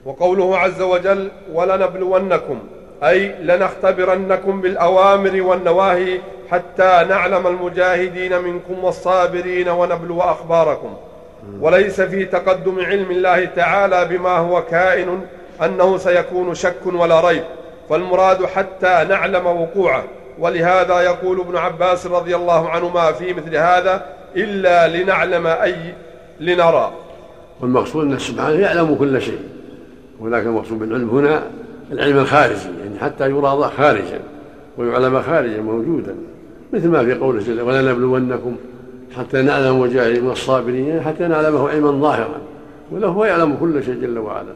وقوله 0.05 0.57
عز 0.57 0.81
وجل 0.81 1.31
ولنبلونكم. 1.53 2.59
أي 3.03 3.35
لنختبرنكم 3.41 4.61
بالأوامر 4.61 5.41
والنواهي 5.41 6.19
حتى 6.51 7.05
نعلم 7.09 7.47
المجاهدين 7.47 8.41
منكم 8.41 8.83
والصابرين 8.83 9.69
ونبلو 9.69 10.21
أخباركم. 10.21 10.93
وليس 11.61 12.01
في 12.01 12.25
تقدم 12.25 12.79
علم 12.79 13.11
الله 13.11 13.45
تعالى 13.45 14.05
بما 14.05 14.37
هو 14.37 14.63
كائن 14.63 15.21
أنه 15.65 15.97
سيكون 15.97 16.53
شك 16.53 16.85
ولا 16.85 17.27
ريب. 17.27 17.43
فالمراد 17.89 18.45
حتى 18.45 19.05
نعلم 19.09 19.47
وقوعه. 19.47 20.03
ولهذا 20.39 21.01
يقول 21.01 21.39
ابن 21.39 21.57
عباس 21.57 22.07
رضي 22.07 22.35
الله 22.35 22.69
عنهما 22.69 23.11
في 23.11 23.33
مثل 23.33 23.55
هذا 23.55 24.05
إلا 24.35 24.87
لنعلم 24.87 25.47
أي 25.47 25.75
لنرى. 26.39 26.91
والمقصود 27.61 28.11
أن 28.11 28.19
سبحانه 28.19 28.59
يعلم 28.59 28.95
كل 28.95 29.21
شيء. 29.21 29.39
ولكن 30.19 30.47
المقصود 30.47 30.79
بالعلم 30.79 31.09
هنا 31.09 31.43
العلم 31.91 32.17
الخارجي 32.17 32.69
يعني 32.83 32.99
حتى 32.99 33.29
يرى 33.29 33.71
خارجا 33.77 34.19
ويعلم 34.77 35.21
خارجا 35.21 35.61
موجودا 35.61 36.15
مثل 36.73 36.87
ما 36.87 37.03
في 37.03 37.13
قوله 37.13 37.39
جل 37.39 37.61
ولنبلونكم 37.61 38.55
حتى 39.17 39.41
نعلم 39.41 39.75
المجاهدين 39.75 40.27
والصابرين 40.27 41.01
حتى 41.01 41.27
نعلمه 41.27 41.69
علما 41.69 41.91
ظاهرا 41.91 42.41
وله 42.91 43.07
هو 43.07 43.25
يعلم 43.25 43.55
كل 43.59 43.83
شيء 43.83 44.01
جل 44.01 44.17
وعلا 44.17 44.53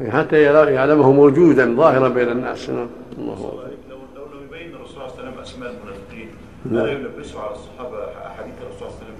يعني 0.00 0.12
حتى 0.12 0.42
يعلمه 0.42 1.12
موجودا 1.12 1.76
ظاهرا 1.76 2.08
بين 2.08 2.28
الناس. 2.28 2.70
نعم. 2.70 2.86
الله 3.18 3.32
أكبر. 3.32 3.70
لو 3.90 3.96
لو 4.16 4.42
يبين 4.42 4.74
الرسول 4.74 4.94
صلى 4.94 5.04
الله 5.04 5.12
عليه 5.18 5.22
وسلم 5.22 5.42
أسماء 5.42 5.70
المنافقين 5.70 6.28
لا 6.70 6.92
يلبسوا 6.92 7.40
على 7.40 7.50
الصحابة 7.50 7.98
أحاديث 8.26 8.54
الرسول 8.62 8.78
صلى 8.78 8.88
الله 8.88 8.96
عليه 8.96 9.06
وسلم 9.06 9.16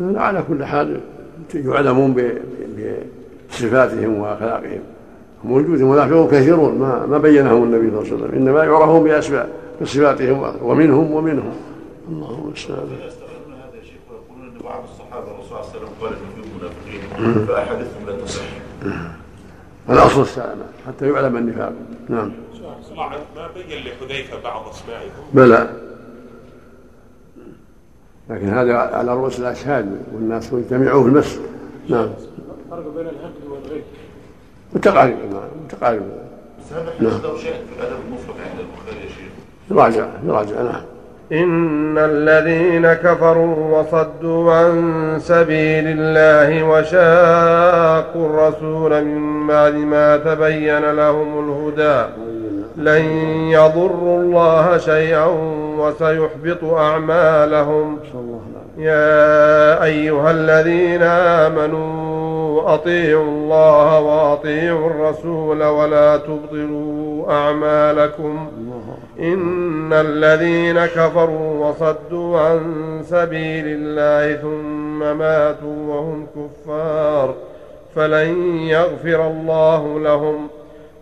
بالكذب 0.00 0.18
على 0.18 0.44
كل 0.48 0.64
حال 0.64 1.00
يعلمون 1.54 2.14
بصفاتهم 3.50 4.18
وأخلاقهم. 4.18 4.80
موجود 5.44 5.80
المنافقون 5.80 6.28
كثيرون 6.28 6.78
ما 6.78 7.06
ما 7.06 7.18
بينهم 7.18 7.62
النبي 7.62 7.90
صلى 7.90 8.00
الله 8.00 8.12
عليه 8.12 8.24
وسلم. 8.24 8.34
إنما 8.34 8.64
يعرفون 8.64 9.04
بأسماء 9.04 9.48
بصفاتهم 9.82 10.54
ومنهم 10.62 11.12
ومنهم. 11.12 11.52
اللهم 12.08 12.46
المستعان 12.46 12.78
يستغربون 13.06 13.52
هذا 13.52 13.76
يا 13.76 13.82
شيخ 13.82 14.00
ويقولون 14.10 14.48
ان 14.54 14.62
بعض 14.64 14.82
الصحابه 14.84 15.26
الرسول 15.32 15.48
صلى 15.48 15.58
الله 15.58 15.70
عليه 15.70 15.76
وسلم 15.76 15.88
قال 16.00 16.12
ان 16.12 16.18
فيهم 16.34 16.48
منافقين 16.58 17.46
فاحاديثهم 17.46 18.06
لا 18.06 18.24
تصح 18.24 18.42
الاصل 19.90 20.22
السلامه 20.22 20.64
حتى 20.86 21.10
يعلم 21.10 21.36
النفاق. 21.36 21.72
نعم. 22.08 22.32
ما 23.36 23.48
بين 23.54 23.78
لحذيفه 23.84 24.42
بعض 24.44 24.68
اسمائهم 24.68 25.10
بلى. 25.34 25.70
لكن 28.30 28.48
هذا 28.48 28.76
على 28.76 29.14
رؤوس 29.14 29.40
الأشهاد 29.40 30.02
والناس 30.14 30.52
يجتمعوا 30.52 31.02
في 31.02 31.08
المسجد. 31.08 31.40
نعم. 31.88 32.08
الفرق 32.72 32.94
بين 32.96 33.06
الحقد 33.06 33.44
والغل 33.50 33.82
متقارب 34.74 35.16
نعم 35.32 35.50
متقارب. 35.64 36.02
بس 36.58 36.72
هذا 36.72 36.82
الحديث 36.82 37.24
له 37.24 37.36
شاهد 37.38 37.62
في 37.66 37.80
الأدب 37.80 37.96
المفرد 38.08 38.34
عند 38.50 38.60
البخاري 38.60 39.00
يا 39.04 39.08
شيخ. 39.08 39.30
يراجع 39.70 40.06
يراجع 40.26 40.62
نعم. 40.62 40.82
إن 41.32 41.98
الذين 41.98 42.92
كفروا 42.92 43.78
وصدوا 43.78 44.52
عن 44.52 45.18
سبيل 45.20 45.84
الله 45.86 46.64
وشاقوا 46.64 48.26
الرسول 48.26 49.04
من 49.04 49.46
بعد 49.46 49.74
ما 49.74 50.16
تبين 50.16 50.90
لهم 50.90 51.28
الهدى 51.44 52.10
لن 52.76 53.04
يضروا 53.50 54.18
الله 54.22 54.78
شيئا 54.78 55.26
وسيحبط 55.78 56.64
أعمالهم. 56.64 57.98
يا 58.78 59.84
أيها 59.84 60.30
الذين 60.30 61.02
آمنوا 61.02 62.19
أطيعوا 62.58 63.24
الله 63.24 64.00
وأطيعوا 64.00 64.90
الرسول 64.90 65.64
ولا 65.64 66.16
تبطلوا 66.16 67.32
أعمالكم. 67.32 68.50
إن 69.20 69.92
الذين 69.92 70.86
كفروا 70.86 71.66
وصدوا 71.66 72.40
عن 72.40 72.60
سبيل 73.04 73.64
الله 73.66 74.36
ثم 74.36 74.98
ماتوا 75.18 75.88
وهم 75.88 76.26
كفار 76.36 77.34
فلن 77.94 78.58
يغفر 78.58 79.26
الله 79.26 80.00
لهم. 80.00 80.48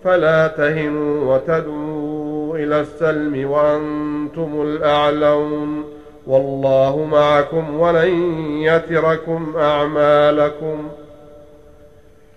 فلا 0.05 0.47
تهنوا 0.47 1.35
وتدعوا 1.35 2.57
إلى 2.57 2.81
السلم 2.81 3.51
وأنتم 3.51 4.63
الأعلون. 4.63 5.85
والله 6.27 7.09
معكم 7.13 7.81
ولن 7.81 8.11
يتركم 8.63 9.53
أعمالكم. 9.59 10.89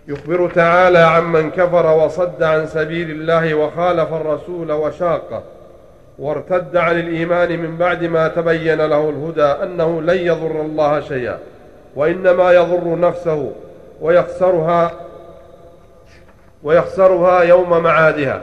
يخبر 0.07 0.49
تعالى 0.49 0.99
عمن 0.99 1.51
كفر 1.51 1.97
وصد 1.97 2.43
عن 2.43 2.67
سبيل 2.67 3.11
الله 3.11 3.53
وخالف 3.53 4.13
الرسول 4.13 4.71
وشاقه 4.71 5.43
وارتد 6.19 6.77
عن 6.77 6.99
الإيمان 6.99 7.59
من 7.59 7.77
بعد 7.77 8.03
ما 8.03 8.27
تبين 8.27 8.81
له 8.81 9.09
الهدى 9.09 9.63
أنه 9.63 10.01
لن 10.01 10.17
يضر 10.17 10.61
الله 10.61 10.99
شيئا 10.99 11.37
وإنما 11.95 12.51
يضر 12.51 12.99
نفسه 12.99 13.51
ويخسرها 14.01 14.91
ويخسرها 16.63 17.41
يوم 17.41 17.83
معادها. 17.83 18.41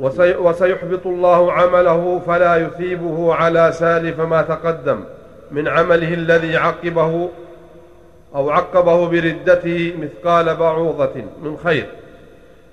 وسي 0.00 0.36
وسيحبط 0.36 1.06
الله 1.06 1.52
عمله 1.52 2.22
فلا 2.26 2.56
يثيبه 2.56 3.34
على 3.34 3.72
سالف 3.72 4.20
ما 4.20 4.42
تقدم 4.42 5.00
من 5.50 5.68
عمله 5.68 6.14
الذي 6.14 6.56
عقبه 6.56 7.28
أو 8.34 8.50
عقبه 8.50 9.08
بردته 9.08 9.94
مثقال 9.98 10.56
بعوضة 10.56 11.14
من 11.42 11.56
خير 11.64 11.86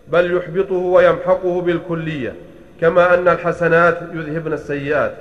بل 0.07 0.37
يحبطه 0.37 0.75
ويمحقه 0.75 1.61
بالكلية 1.61 2.35
كما 2.81 3.13
أن 3.13 3.27
الحسنات 3.27 3.99
يذهبن 4.13 4.53
السيئات. 4.53 5.13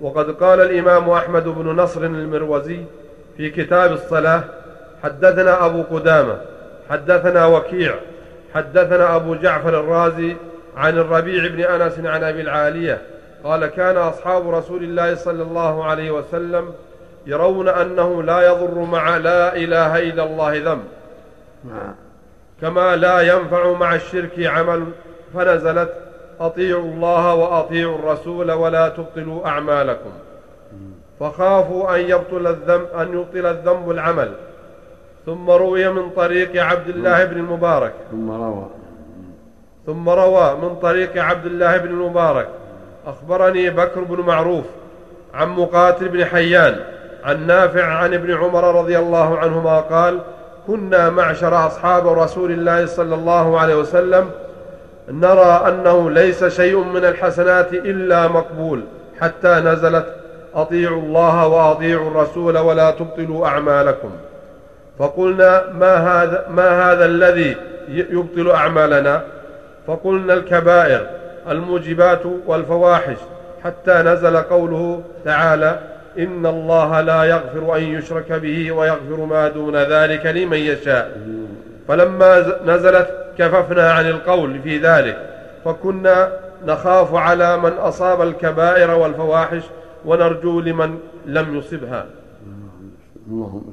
وقد 0.00 0.30
قال 0.30 0.60
الإمام 0.60 1.10
أحمد 1.10 1.44
بن 1.44 1.66
نصر 1.66 2.04
المروزي 2.04 2.80
في 3.36 3.50
كتاب 3.50 3.92
الصلاة 3.92 4.44
حدثنا 5.02 5.66
أبو 5.66 5.82
قدامة 5.82 6.38
حدثنا 6.90 7.46
وكيع 7.46 7.94
حدثنا 8.54 9.16
أبو 9.16 9.34
جعفر 9.34 9.80
الرازي 9.80 10.36
عن 10.76 10.98
الربيع 10.98 11.46
بن 11.46 11.60
أنس 11.60 11.98
عن 11.98 12.24
أبي 12.24 12.40
العالية 12.40 13.02
قال 13.44 13.66
كان 13.66 13.96
أصحاب 13.96 14.54
رسول 14.54 14.84
الله 14.84 15.14
صلى 15.14 15.42
الله 15.42 15.84
عليه 15.84 16.10
وسلم 16.10 16.72
يرون 17.26 17.68
أنه 17.68 18.22
لا 18.22 18.52
يضر 18.52 18.78
مع 18.78 19.16
لا 19.16 19.56
إله 19.56 19.98
إلا 19.98 20.24
الله 20.24 20.58
ذنب. 20.58 20.84
كما 22.60 22.96
لا 22.96 23.20
ينفع 23.20 23.72
مع 23.72 23.94
الشرك 23.94 24.46
عمل 24.46 24.84
فنزلت 25.34 25.94
أطيعوا 26.40 26.82
الله 26.82 27.34
وأطيعوا 27.34 27.98
الرسول 27.98 28.52
ولا 28.52 28.88
تبطلوا 28.88 29.46
أعمالكم. 29.46 30.10
فخافوا 31.20 31.96
أن 31.96 32.00
يبطل 32.00 32.46
الذنب 32.46 32.86
أن 33.00 33.12
يبطل 33.12 33.46
الذنب 33.46 33.90
العمل. 33.90 34.32
ثم 35.26 35.50
روي 35.50 35.88
من 35.88 36.10
طريق 36.10 36.62
عبد 36.64 36.88
الله 36.88 37.24
بن 37.24 37.36
المبارك. 37.36 37.92
ثم 38.10 38.30
روى. 38.30 38.66
ثم 39.86 40.08
روى 40.08 40.56
من 40.62 40.76
طريق 40.76 41.22
عبد 41.22 41.46
الله 41.46 41.76
بن 41.76 41.88
المبارك. 41.88 42.48
أخبرني 43.06 43.70
بكر 43.70 44.00
بن 44.00 44.20
معروف 44.20 44.64
عن 45.34 45.48
مقاتل 45.48 46.08
بن 46.08 46.24
حيان. 46.24 46.93
عن 47.24 47.46
نافع 47.46 47.84
عن 47.84 48.14
ابن 48.14 48.34
عمر 48.34 48.74
رضي 48.80 48.98
الله 48.98 49.38
عنهما 49.38 49.80
قال 49.80 50.20
كنا 50.66 51.10
معشر 51.10 51.66
أصحاب 51.66 52.08
رسول 52.08 52.50
الله 52.50 52.86
صلى 52.86 53.14
الله 53.14 53.60
عليه 53.60 53.74
وسلم 53.74 54.30
نرى 55.08 55.64
أنه 55.68 56.10
ليس 56.10 56.44
شيء 56.44 56.84
من 56.84 57.04
الحسنات 57.04 57.72
إلا 57.72 58.28
مقبول 58.28 58.84
حتى 59.20 59.48
نزلت 59.48 60.06
أطيعوا 60.54 61.02
الله 61.02 61.46
وأطيعوا 61.46 62.10
الرسول 62.10 62.58
ولا 62.58 62.90
تبطلوا 62.90 63.46
أعمالكم. 63.46 64.10
فقلنا 64.98 65.64
ما 65.78 65.94
هذا, 65.96 66.44
ما 66.50 66.92
هذا 66.92 67.04
الذي 67.04 67.56
يبطل 67.88 68.50
أعمالنا؟ 68.50 69.22
فقلنا 69.86 70.34
الكبائر 70.34 71.06
الموجبات 71.50 72.22
والفواحش. 72.46 73.16
حتى 73.64 73.92
نزل 73.92 74.36
قوله 74.36 75.02
تعالى 75.24 75.78
إن 76.18 76.46
الله 76.46 77.00
لا 77.00 77.24
يغفر 77.24 77.76
أن 77.76 77.82
يشرك 77.82 78.32
به 78.32 78.72
ويغفر 78.72 79.24
ما 79.24 79.48
دون 79.48 79.76
ذلك 79.76 80.26
لمن 80.26 80.58
يشاء. 80.58 81.20
فلما 81.88 82.58
نزلت 82.66 83.08
كففنا 83.38 83.92
عن 83.92 84.08
القول 84.08 84.60
في 84.60 84.78
ذلك 84.78 85.16
فكنا 85.64 86.32
نخاف 86.66 87.14
على 87.14 87.56
من 87.56 87.72
أصاب 87.72 88.22
الكبائر 88.22 88.90
والفواحش 88.90 89.62
ونرجو 90.04 90.60
لمن 90.60 90.98
لم 91.26 91.58
يصبها. 91.58 92.06
اللهم 93.28 93.72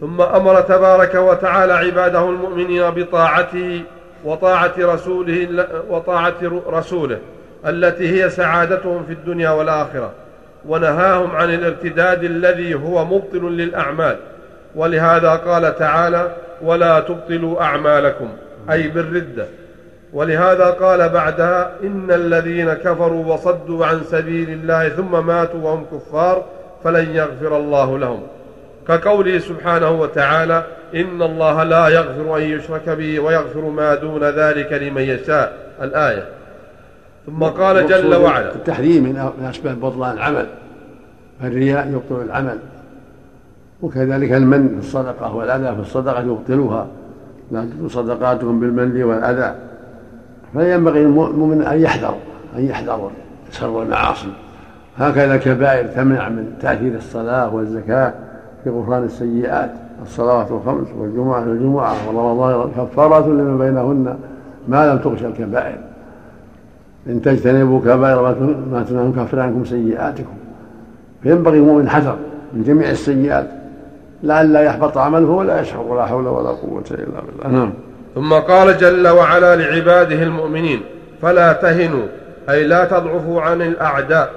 ثم 0.00 0.20
أمر 0.20 0.60
تبارك 0.60 1.14
وتعالى 1.14 1.72
عباده 1.72 2.28
المؤمنين 2.28 2.90
بطاعته 2.90 3.82
وطاعة 4.24 4.74
رسوله 4.78 5.66
وطاعة 5.90 6.62
رسوله 6.68 7.18
التي 7.66 8.22
هي 8.22 8.30
سعادتهم 8.30 9.04
في 9.06 9.12
الدنيا 9.12 9.50
والآخرة. 9.50 10.12
ونهاهم 10.68 11.36
عن 11.36 11.54
الارتداد 11.54 12.24
الذي 12.24 12.74
هو 12.74 13.04
مبطل 13.04 13.56
للأعمال. 13.56 14.16
ولهذا 14.74 15.30
قال 15.30 15.78
تعالى 15.78 16.36
ولا 16.62 17.00
تبطلوا 17.00 17.62
أعمالكم 17.62 18.28
أي 18.70 18.88
بالردة. 18.88 19.46
ولهذا 20.12 20.64
قال 20.64 21.08
بعدها 21.08 21.72
إن 21.82 22.10
الذين 22.10 22.72
كفروا 22.72 23.34
وصدوا 23.34 23.86
عن 23.86 24.00
سبيل 24.04 24.50
الله 24.50 24.88
ثم 24.88 25.26
ماتوا 25.26 25.60
وهم 25.60 25.86
كفار 25.92 26.44
فلن 26.84 27.16
يغفر 27.16 27.56
الله 27.56 27.98
لهم. 27.98 28.22
كقوله 28.88 29.38
سبحانه 29.38 29.90
وتعالى 29.90 30.64
إن 30.94 31.22
الله 31.22 31.62
لا 31.62 31.88
يغفر 31.88 32.36
أن 32.36 32.42
يشرك 32.42 32.88
به 32.88 33.20
ويغفر 33.20 33.60
ما 33.60 33.94
دون 33.94 34.24
ذلك 34.24 34.72
لمن 34.72 35.02
يشاء. 35.02 35.52
الآية. 35.82 36.28
ثم 37.26 37.44
قال 37.44 37.86
جل 37.86 38.14
وعلا. 38.14 38.54
التحريم 38.54 39.02
من 39.04 39.46
أسباب 39.50 39.80
بطلان 39.80 40.12
العمل 40.12 40.46
فالرياء 41.40 41.88
يبطل 41.88 42.24
العمل 42.24 42.58
وكذلك 43.82 44.32
المن 44.32 44.68
في 44.68 44.86
الصدقة 44.86 45.34
والأذى 45.34 45.74
في 45.74 45.80
الصدقة 45.80 46.20
يبطلها 46.20 46.86
لا 47.50 47.64
تبطل 47.64 47.90
صدقاتهم 47.90 48.60
بالمن 48.60 49.02
والأذى. 49.02 49.54
فينبغي 50.52 51.02
المؤمن 51.02 51.62
أن 51.62 51.80
يحذر 51.80 52.14
أن 52.56 52.64
يحذر 52.64 53.10
شر 53.50 53.82
المعاصي 53.82 54.28
هكذا 54.96 55.34
الكبائر 55.34 55.86
تمنع 55.86 56.28
من 56.28 56.52
تأثير 56.60 56.94
الصلاة 56.94 57.54
والزكاة 57.54 58.14
في 58.64 58.70
غفران 58.70 59.04
السيئات. 59.04 59.70
الصلوات 60.02 60.50
الخمس 60.50 60.88
والجمعة 60.98 61.42
الجمعة 61.42 61.94
ورمضان 62.08 62.70
كفارات 62.70 63.24
لما 63.24 63.56
بينهن. 63.56 64.16
ما 64.68 64.92
لم 64.92 64.98
تغش 64.98 65.22
الكبائر. 65.22 65.78
إن 67.08 67.22
تجتنبوا 67.22 67.80
كبائر 67.80 68.22
ما 68.70 68.84
تنهون 68.88 69.12
كفر 69.12 69.40
عنكم 69.40 69.64
سيئاتكم. 69.64 70.34
فينبغي 71.22 71.58
المؤمن 71.58 71.88
حذر 71.88 72.16
من 72.52 72.62
جميع 72.62 72.90
السيئات 72.90 73.46
لئلا 74.22 74.60
يحبط 74.60 74.98
عمله 74.98 75.30
ولا 75.30 75.60
يشعر 75.60 75.80
ولا 75.82 76.06
حول 76.06 76.26
ولا 76.26 76.48
قوة 76.48 76.84
إلا 76.90 77.20
بالله. 77.20 77.58
نعم. 77.58 77.72
ثم 78.14 78.32
قال 78.32 78.78
جل 78.78 79.08
وعلا 79.08 79.56
لعباده 79.56 80.22
المؤمنين 80.22 80.80
فلا 81.22 81.52
تهنوا 81.52 82.06
أي 82.50 82.64
لا 82.64 82.84
تضعفوا 82.84 83.42
عن 83.42 83.62
الأعداء 83.62 84.30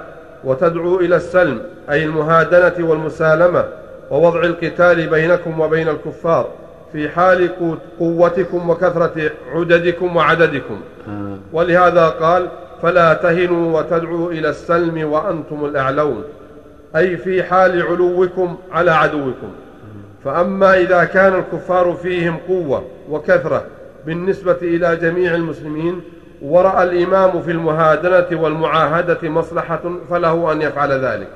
وتدعوا 0.44 1.00
إلى 1.00 1.16
السلم 1.16 1.58
أي 1.90 2.04
المهادنة 2.04 2.88
والمسالمة 2.88 3.64
ووضع 4.10 4.40
القتال 4.40 5.06
بينكم 5.06 5.60
وبين 5.60 5.88
الكفار. 5.88 6.46
في 6.92 7.08
حال 7.08 7.50
قوتكم 7.98 8.70
وكثرة 8.70 9.30
عددكم 9.54 10.16
وعددكم. 10.16 10.80
آه. 11.08 11.36
ولهذا 11.52 12.08
قال 12.08 12.48
فلا 12.82 13.14
تهنوا 13.14 13.78
وتدعوا 13.78 14.32
إلى 14.32 14.48
السلم 14.48 15.12
وأنتم 15.12 15.64
الأعلون. 15.64 16.24
أي 16.96 17.16
في 17.16 17.42
حال 17.42 17.82
علوكم 17.82 18.56
على 18.72 18.90
عدوكم. 18.90 19.50
فأما 20.24 20.78
إذا 20.78 21.04
كان 21.04 21.34
الكفار 21.34 21.92
فيهم 22.02 22.36
قوة 22.48 22.84
وكثرة 23.10 23.64
بالنسبة 24.06 24.56
إلى 24.62 24.96
جميع 24.96 25.34
المسلمين 25.34 26.00
ورأى 26.42 26.82
الإمام 26.82 27.42
في 27.42 27.50
المهادنة 27.50 28.42
والمعاهدة 28.42 29.28
مصلحة 29.28 29.80
فله 30.10 30.52
أن 30.52 30.62
يفعل 30.62 30.92
ذلك. 30.92 31.28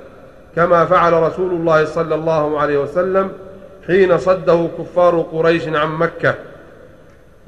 كما 0.57 0.85
فعل 0.85 1.13
رسول 1.13 1.51
الله 1.51 1.85
صلى 1.85 2.15
الله 2.15 2.61
عليه 2.61 2.79
وسلم 2.79 3.31
حين 3.87 4.19
صده 4.19 4.69
كفار 4.79 5.21
قريش 5.21 5.69
عن 5.69 5.89
مكة 5.89 6.35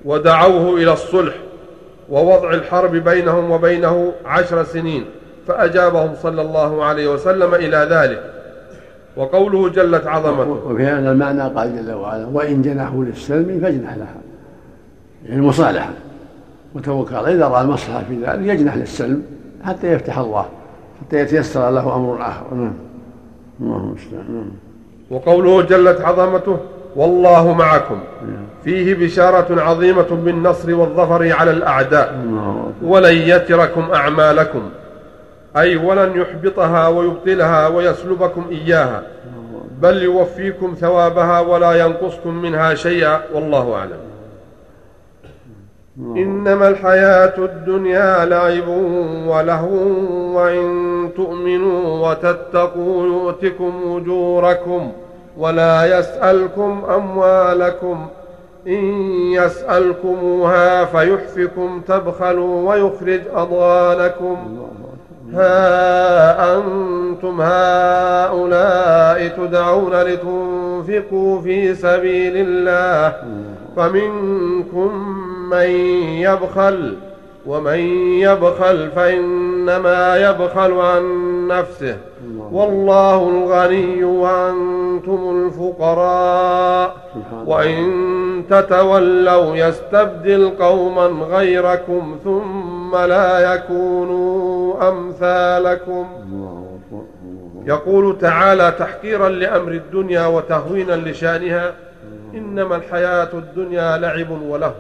ودعوه 0.05 0.75
إلى 0.77 0.93
الصلح 0.93 1.35
ووضع 2.09 2.51
الحرب 2.51 2.97
بينهم 2.97 3.51
وبينه 3.51 4.13
عشر 4.25 4.65
سنين 4.65 5.05
فأجابهم 5.47 6.15
صلى 6.23 6.43
الله 6.43 6.85
عليه 6.85 7.09
وسلم 7.09 7.55
إلى 7.55 7.89
ذلك 7.91 8.33
وقوله 9.17 9.69
جلت 9.69 10.07
عظمته. 10.07 10.51
وفي 10.67 10.87
هذا 10.87 11.13
المعنى 11.13 11.43
قال 11.43 11.77
جل 11.77 11.93
وعلا 11.93 12.27
وإن 12.27 12.63
جنحوا 12.63 13.05
للسلم 13.05 13.61
فاجنح 13.61 13.95
لها 13.95 14.17
يعني 15.25 15.41
المصالحة 15.41 15.91
وتوكل 16.75 17.15
إذا 17.15 17.49
رأى 17.49 17.63
المصلحة 17.63 18.03
في 18.09 18.15
ذلك 18.15 18.47
يجنح 18.47 18.77
للسلم 18.77 19.23
حتى 19.65 19.93
يفتح 19.93 20.19
الله 20.19 20.47
حتى 21.01 21.21
يتيسر 21.21 21.71
له 21.71 21.97
أمر 21.97 22.21
آخر. 22.21 22.55
نعم. 22.55 22.73
الله 23.61 23.77
المستعان. 23.77 24.25
نعم. 24.35 24.66
وقوله 25.11 25.63
جلت 25.63 26.01
عظمته 26.01 26.59
والله 26.97 27.53
معكم. 27.53 28.01
فيه 28.65 28.95
بشارة 28.95 29.63
عظيمة 29.63 30.07
بالنصر 30.11 30.75
والظفر 30.75 31.33
على 31.33 31.51
الأعداء. 31.51 32.15
ولن 32.83 33.15
يتركم 33.15 33.91
أعمالكم. 33.95 34.63
أي 35.57 35.77
ولن 35.77 36.21
يحبطها 36.21 36.89
ويبطلها 36.89 37.69
ويسلبكم 37.69 38.47
إياها. 38.51 39.03
بل 39.81 40.03
يوفيكم 40.03 40.75
ثوابها 40.81 41.41
ولا 41.41 41.73
ينقصكم 41.73 42.43
منها 42.43 42.75
شيئا 42.75 43.21
والله 43.35 43.75
أعلم. 43.75 43.99
إنما 46.01 46.69
الحياة 46.69 47.35
الدنيا 47.39 48.25
لعب 48.25 48.69
ولهو 49.27 49.77
وإن 50.37 51.09
تؤمنوا 51.17 52.09
وتتقوا 52.09 53.07
يؤتكم 53.07 53.73
أجوركم 53.87 54.93
ولا 55.39 55.99
يسألكم 55.99 56.83
أموالكم. 56.95 58.07
إن 58.67 58.85
يسألكموها 59.33 60.85
فيحفكم 60.85 61.81
تبخلوا 61.89 62.71
ويخرج 62.71 63.21
أضغانكم. 63.35 64.37
ها 65.35 66.57
أنتم 66.57 67.41
هؤلاء 67.41 69.29
تدعون 69.29 69.93
لتنفقوا 69.93 71.41
في 71.41 71.75
سبيل 71.75 72.33
الله. 72.37 73.13
فمنكم 73.77 75.17
من 75.51 75.71
يبخل 76.21 76.97
ومن 77.47 77.79
يبخل 78.21 78.91
فإنما 78.91 80.17
يبخل 80.17 80.73
عن 80.73 81.03
نفسه. 81.49 81.97
والله 82.53 83.29
الغني 83.29 84.05
وأنتم 84.05 85.47
الفقراء. 85.47 86.97
وإن 87.47 88.43
تتولوا 88.51 89.57
يستبدل 89.57 90.51
قوما 90.61 91.07
غيركم 91.07 92.17
ثم 92.25 92.97
لا 92.97 93.55
يكونوا 93.55 94.89
أمثالكم. 94.89 96.07
يقول 97.67 98.19
تعالى 98.19 98.75
تحقيرا 98.79 99.29
لأمر 99.29 99.73
الدنيا 99.73 100.27
وتهوينا 100.27 100.93
لشأنها. 100.93 101.75
إنما 102.35 102.77
الحياة 102.77 103.29
الدنيا 103.33 103.97
لعب 103.99 104.43
وله. 104.43 104.75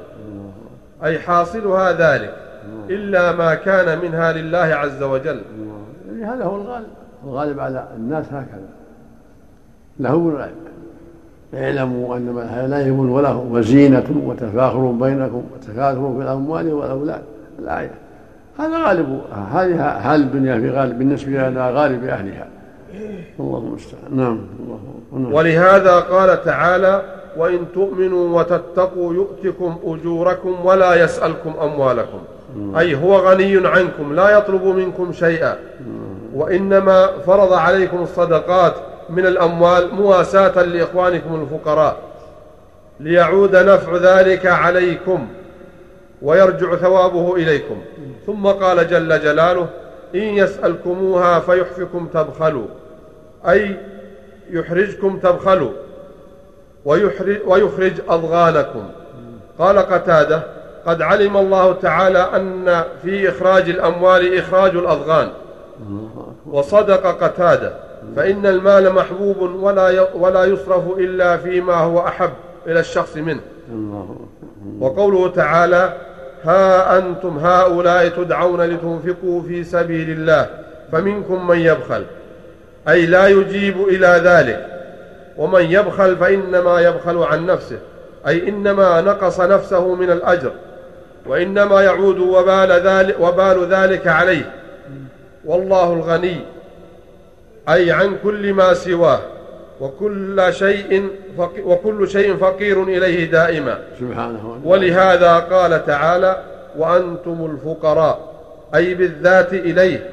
أي 1.04 1.18
حاصلها 1.18 1.92
ذلك 1.92 2.34
إلا 2.90 3.32
ما 3.32 3.54
كان 3.54 3.98
منها 3.98 4.32
لله 4.32 4.58
عز 4.58 5.02
وجل. 5.02 5.40
يعني 6.08 6.24
هذا 6.24 6.44
هو 6.44 6.56
الغالب. 6.56 6.86
الغالب 7.24 7.60
على 7.60 7.88
الناس 7.96 8.26
هكذا. 8.26 8.68
له 10.00 10.14
ولعب 10.14 10.50
اعلموا 11.54 12.16
انما 12.16 12.42
الحياة 12.42 12.66
لعب 12.66 12.98
وله 12.98 13.36
وزينة 13.36 14.22
وتفاخر 14.24 14.90
بينكم 14.90 15.42
وتكاثر 15.54 16.14
في 16.16 16.22
الأموال 16.22 16.72
والأولاد. 16.72 17.22
الايه 17.58 17.90
هذا 18.58 18.78
غالب. 18.78 19.20
هذه 19.52 20.00
حال 20.00 20.20
الدنيا 20.20 20.60
في 20.60 20.70
غالب 20.70 20.98
بالنسبة 20.98 21.48
إلى 21.48 21.70
غالب 21.70 22.04
أهلها. 22.04 22.48
الله 23.40 23.58
المستعان 23.58 24.16
نعم. 24.16 24.40
الله. 25.12 25.34
ولهذا 25.34 26.00
قال 26.00 26.44
تعالى 26.44 27.02
وإن 27.36 27.66
تؤمنوا 27.74 28.40
وتتقوا 28.40 29.14
يؤتكم 29.14 29.78
أجوركم 29.84 30.66
ولا 30.66 31.04
يسألكم 31.04 31.54
أموالكم. 31.62 32.18
أي 32.78 32.94
هو 32.94 33.16
غني 33.16 33.68
عنكم 33.68 34.14
لا 34.14 34.38
يطلب 34.38 34.64
منكم 34.64 35.12
شيئا. 35.12 35.56
وإنما 36.34 37.06
فرض 37.26 37.52
عليكم 37.52 38.02
الصدقات 38.02 38.74
من 39.10 39.26
الأموال 39.26 39.94
مواساة 39.94 40.62
لإخوانكم 40.62 41.42
الفقراء. 41.42 41.96
ليعود 43.00 43.56
نفع 43.56 43.96
ذلك 43.96 44.46
عليكم 44.46 45.26
ويرجع 46.22 46.76
ثوابه 46.76 47.36
إليكم. 47.36 47.76
ثم 48.26 48.46
قال 48.46 48.88
جل 48.88 49.20
جلاله 49.20 49.66
إن 50.14 50.20
يسألكموها 50.20 51.40
فيحفكم 51.40 52.06
تبخلوا. 52.14 52.66
أي 53.48 53.76
يحرجكم 54.50 55.18
تبخلوا. 55.18 55.70
ويخرج 57.46 58.00
أضغانكم. 58.08 58.84
قال 59.58 59.78
قتادة 59.78 60.42
قد 60.86 61.02
علم 61.02 61.36
الله 61.36 61.72
تعالى 61.72 62.18
أن 62.18 62.84
في 63.02 63.28
إخراج 63.28 63.68
الأموال 63.68 64.38
إخراج 64.38 64.70
الأضغان. 64.76 65.28
وصدق 66.46 67.24
قتادة 67.24 67.72
فإن 68.16 68.46
المال 68.46 68.92
محبوب 68.92 69.36
ولا 69.40 70.06
ولا 70.14 70.44
يصرف 70.44 70.98
إلا 70.98 71.36
فيما 71.36 71.74
هو 71.74 72.00
أحب 72.00 72.30
إلى 72.66 72.80
الشخص 72.80 73.16
منه. 73.16 73.40
وقوله 74.80 75.28
تعالى 75.28 75.92
ها 76.44 76.98
أنتم 76.98 77.38
هؤلاء 77.38 78.08
تدعون 78.08 78.62
لتنفقوا 78.62 79.42
في 79.42 79.64
سبيل 79.64 80.10
الله 80.10 80.46
فمنكم 80.92 81.46
من 81.46 81.58
يبخل. 81.58 82.04
أي 82.88 83.06
لا 83.06 83.28
يجيب 83.28 83.88
إلى 83.88 84.20
ذلك. 84.24 84.75
ومن 85.38 85.62
يبخل 85.62 86.16
فإنما 86.16 86.80
يبخل 86.80 87.18
عن 87.18 87.46
نفسه 87.46 87.78
أي 88.26 88.48
إنما 88.48 89.00
نقص 89.00 89.40
نفسه 89.40 89.94
من 89.94 90.10
الأجر 90.10 90.52
وإنما 91.26 91.82
يعود 91.82 92.18
وبال 92.18 92.70
ذلك, 92.70 93.16
وبال 93.20 93.66
ذلك 93.70 94.06
عليه. 94.06 94.52
والله 95.44 95.92
الغني 95.92 96.40
أي 97.68 97.92
عن 97.92 98.16
كل 98.22 98.52
ما 98.52 98.74
سواه 98.74 99.20
وكل 99.80 100.46
شيء 100.50 101.08
وكل 101.64 102.08
شيء 102.08 102.36
فقير 102.36 102.82
إليه 102.82 103.30
دائما. 103.30 103.78
سبحانه 104.00 104.60
ولهذا 104.64 105.38
قال 105.38 105.86
تعالى 105.86 106.42
وأنتم 106.78 107.50
الفقراء 107.52 108.32
أي 108.74 108.94
بالذات 108.94 109.52
إليه 109.52 110.10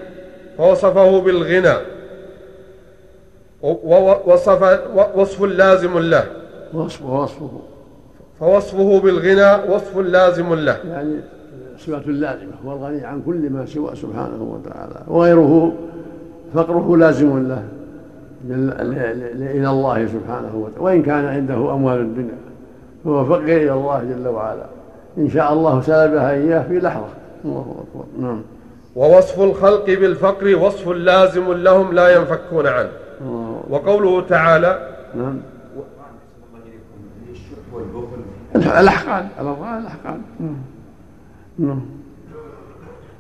فوصفه 0.58 1.22
بالغنى. 1.22 1.74
وصف 4.26 4.80
وصف 5.16 5.42
لازم 5.42 6.00
له. 6.00 6.24
وصفه 6.74 7.22
وصفه. 7.22 7.50
فوصفه 8.40 9.00
بالغنى 9.00 9.74
وصف 9.74 9.98
لازم 9.98 10.54
له. 10.54 10.78
يعني 10.90 11.16
صفة 11.78 12.12
لازمة 12.12 12.52
هو 12.66 12.72
الغني 12.72 13.06
عن 13.06 13.22
كل 13.26 13.50
ما 13.50 13.66
سوى 13.66 13.96
سبحانه 13.96 14.44
وتعالى. 14.44 14.96
وغيره 15.08 15.74
فقره 16.54 16.98
لازم 16.98 17.48
له 17.48 17.64
إلى 19.40 19.70
الله 19.70 20.06
سبحانه 20.06 20.56
وتعالى. 20.56 20.80
وإن 20.80 21.04
كان 21.04 21.26
عنده 21.26 21.56
أموال 21.56 22.00
الدنيا 22.00 22.38
هو 23.08 23.26
فقير 23.26 23.58
إلى 23.58 23.74
الله 23.74 24.04
جل 24.04 24.28
وعلا. 24.28 24.66
إن 25.18 25.30
شاء 25.30 25.54
الله 25.54 25.82
سلبها 25.82 26.32
إياه 26.32 26.64
في 26.68 26.80
لحظة. 26.80 27.06
الله 27.46 27.76
أكبر. 27.80 28.06
نعم. 28.20 28.42
ووصف 28.96 29.42
الخلق 29.42 29.86
بالفقر 29.86 30.56
وصف 30.56 30.90
لازم 30.90 31.54
لهم 31.54 31.94
لا 31.94 32.16
ينفكون 32.16 32.68
عنه. 32.68 32.90
وقوله 33.74 34.22
تعالى 34.30 34.88
نعم. 35.16 35.42
الأحقاد 38.56 39.28
الأحقاد 39.80 40.22
نعم. 41.60 41.82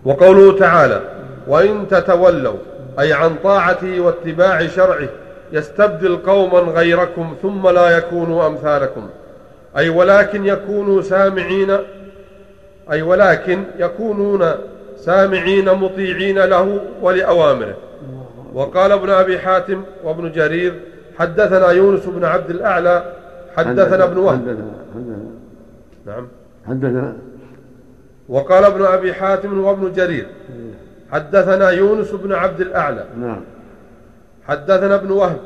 وقوله 0.05 0.57
تعالى 0.57 1.01
وإن 1.47 1.87
تتولوا 1.87 2.57
أي 2.99 3.13
عن 3.13 3.35
طاعته 3.43 3.99
واتباع 3.99 4.67
شرعه 4.67 5.09
يستبدل 5.51 6.17
قوما 6.17 6.59
غيركم 6.59 7.35
ثم 7.41 7.67
لا 7.67 7.97
يكونوا 7.97 8.47
أمثالكم. 8.47 9.09
أي 9.77 9.89
ولكن 9.89 10.45
يكونوا 10.45 11.01
سامعين 11.01 11.77
أي 12.91 13.01
ولكن 13.01 13.63
يكونون 13.79 14.51
سامعين 14.97 15.73
مطيعين 15.73 16.39
له 16.39 16.81
ولأوامره. 17.01 17.75
وقال 18.53 18.91
ابن 18.91 19.09
أبي 19.09 19.39
حاتم 19.39 19.83
وابن 20.03 20.31
جرير 20.31 20.79
حدثنا 21.19 21.71
يونس 21.71 22.05
بن 22.05 22.25
عبد 22.25 22.49
الأعلى 22.49 23.03
حدثنا 23.57 24.03
ابن 24.03 24.17
وهب. 24.17 24.39
حدثنا 24.39 24.71
حدثنا 24.95 25.17
نعم. 26.05 26.27
حدثنا 26.67 27.13
وقال 28.29 28.63
ابن 28.63 28.85
أبي 28.85 29.13
حاتم 29.13 29.59
وابن 29.59 29.91
جرير 29.91 30.27
حدثنا 31.11 31.69
يونس 31.69 32.11
بن 32.11 32.33
عبد 32.33 32.61
الأعلى. 32.61 33.05
نعم. 33.19 33.41
حدثنا 34.47 34.95
ابن 34.95 35.11
وهب. 35.11 35.39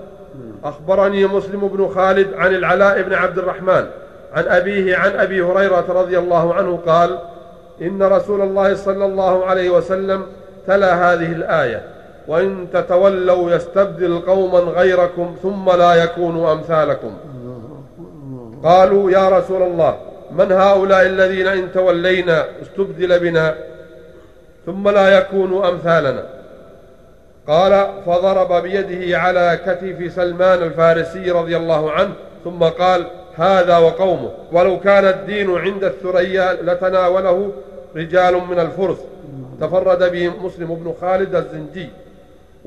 أخبرني 0.63 1.27
مسلم 1.27 1.67
بن 1.67 1.87
خالد 1.87 2.33
عن 2.33 2.55
العلاء 2.55 3.01
بن 3.01 3.13
عبد 3.13 3.37
الرحمن 3.37 3.85
عن 4.33 4.43
أبيه 4.47 4.97
عن 4.97 5.11
أبي 5.11 5.41
هريرة 5.41 5.85
رضي 5.89 6.19
الله 6.19 6.53
عنه 6.53 6.79
قال 6.85 7.19
إن 7.81 8.03
رسول 8.03 8.41
الله 8.41 8.75
صلى 8.75 9.05
الله 9.05 9.45
عليه 9.45 9.69
وسلم 9.69 10.25
تلا 10.67 11.13
هذه 11.13 11.31
الآية. 11.31 11.96
وإن 12.27 12.67
تتولوا 12.73 13.51
يستبدل 13.51 14.19
قوما 14.19 14.59
غيركم 14.59 15.35
ثم 15.43 15.71
لا 15.71 15.95
يكونوا 16.03 16.53
أمثالكم. 16.53 17.13
قالوا 18.63 19.11
يا 19.11 19.29
رسول 19.29 19.61
الله 19.63 19.97
من 20.31 20.51
هؤلاء 20.51 21.05
الذين 21.05 21.47
إن 21.47 21.71
تولينا 21.71 22.45
استبدل 22.61 23.19
بنا 23.19 23.55
ثم 24.65 24.89
لا 24.89 25.17
يكونوا 25.17 25.69
أمثالنا؟ 25.69 26.23
قال 27.47 27.87
فضرب 28.05 28.63
بيده 28.63 29.17
على 29.17 29.59
كتف 29.65 30.13
سلمان 30.13 30.63
الفارسي 30.63 31.31
رضي 31.31 31.57
الله 31.57 31.91
عنه 31.91 32.13
ثم 32.43 32.63
قال 32.63 33.07
هذا 33.35 33.77
وقومه. 33.77 34.31
ولو 34.51 34.79
كان 34.79 35.05
الدين 35.05 35.57
عند 35.57 35.83
الثريا 35.83 36.53
لتناوله 36.53 37.51
رجال 37.95 38.33
من 38.49 38.59
الفرس. 38.59 38.97
تفرد 39.61 40.11
به 40.11 40.31
مسلم 40.43 40.75
بن 40.75 40.93
خالد 41.01 41.35
الزنجي. 41.35 41.89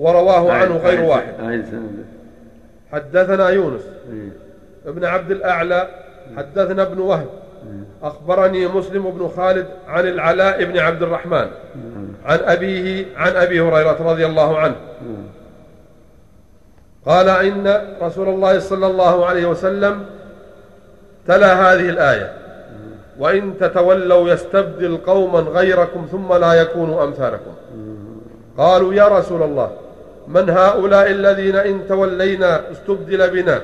ورواه 0.01 0.53
عنه 0.53 0.77
غير 0.77 1.01
واحد. 1.05 1.35
أعيد 1.41 1.65
سنده 1.65 2.05
حدثنا 2.93 3.49
يونس. 3.49 3.83
ابن 4.87 5.05
عبد 5.05 5.31
الأعلى 5.31 5.89
حدثنا 6.37 6.83
ابن 6.83 6.99
وهب. 6.99 7.27
أخبرني 8.03 8.67
مسلم 8.67 9.11
بن 9.11 9.31
خالد 9.37 9.67
عن 9.89 10.07
العلاء 10.07 10.65
بن 10.65 10.79
عبد 10.79 11.03
الرحمن. 11.03 11.47
عن 12.25 12.39
أبيه 12.39 13.07
عن 13.17 13.33
أبي 13.37 13.61
هريرة 13.61 14.11
رضي 14.11 14.27
الله 14.27 14.59
عنه. 14.59 14.77
قال 17.07 17.29
إن 17.29 17.97
رسول 18.03 18.29
الله 18.29 18.59
صلى 18.59 18.87
الله 18.87 19.27
عليه 19.27 19.47
وسلم 19.47 20.05
تلا 21.27 21.55
هذه 21.55 21.89
الآية. 21.89 22.33
وإن 23.19 23.59
تتولوا 23.59 24.29
يستبدل 24.29 24.97
قوما 24.97 25.39
غيركم 25.39 26.07
ثم 26.11 26.35
لا 26.35 26.53
يكونوا 26.53 27.05
أمثالكم. 27.05 27.55
قالوا 28.59 28.95
يا 28.95 29.09
رسول 29.09 29.43
الله 29.43 29.71
من 30.31 30.51
هؤلاء 30.51 31.11
الذين 31.11 31.57
إن 31.57 31.89
تولينا 31.89 32.61
استبدل 32.73 33.31
بنا 33.31 33.61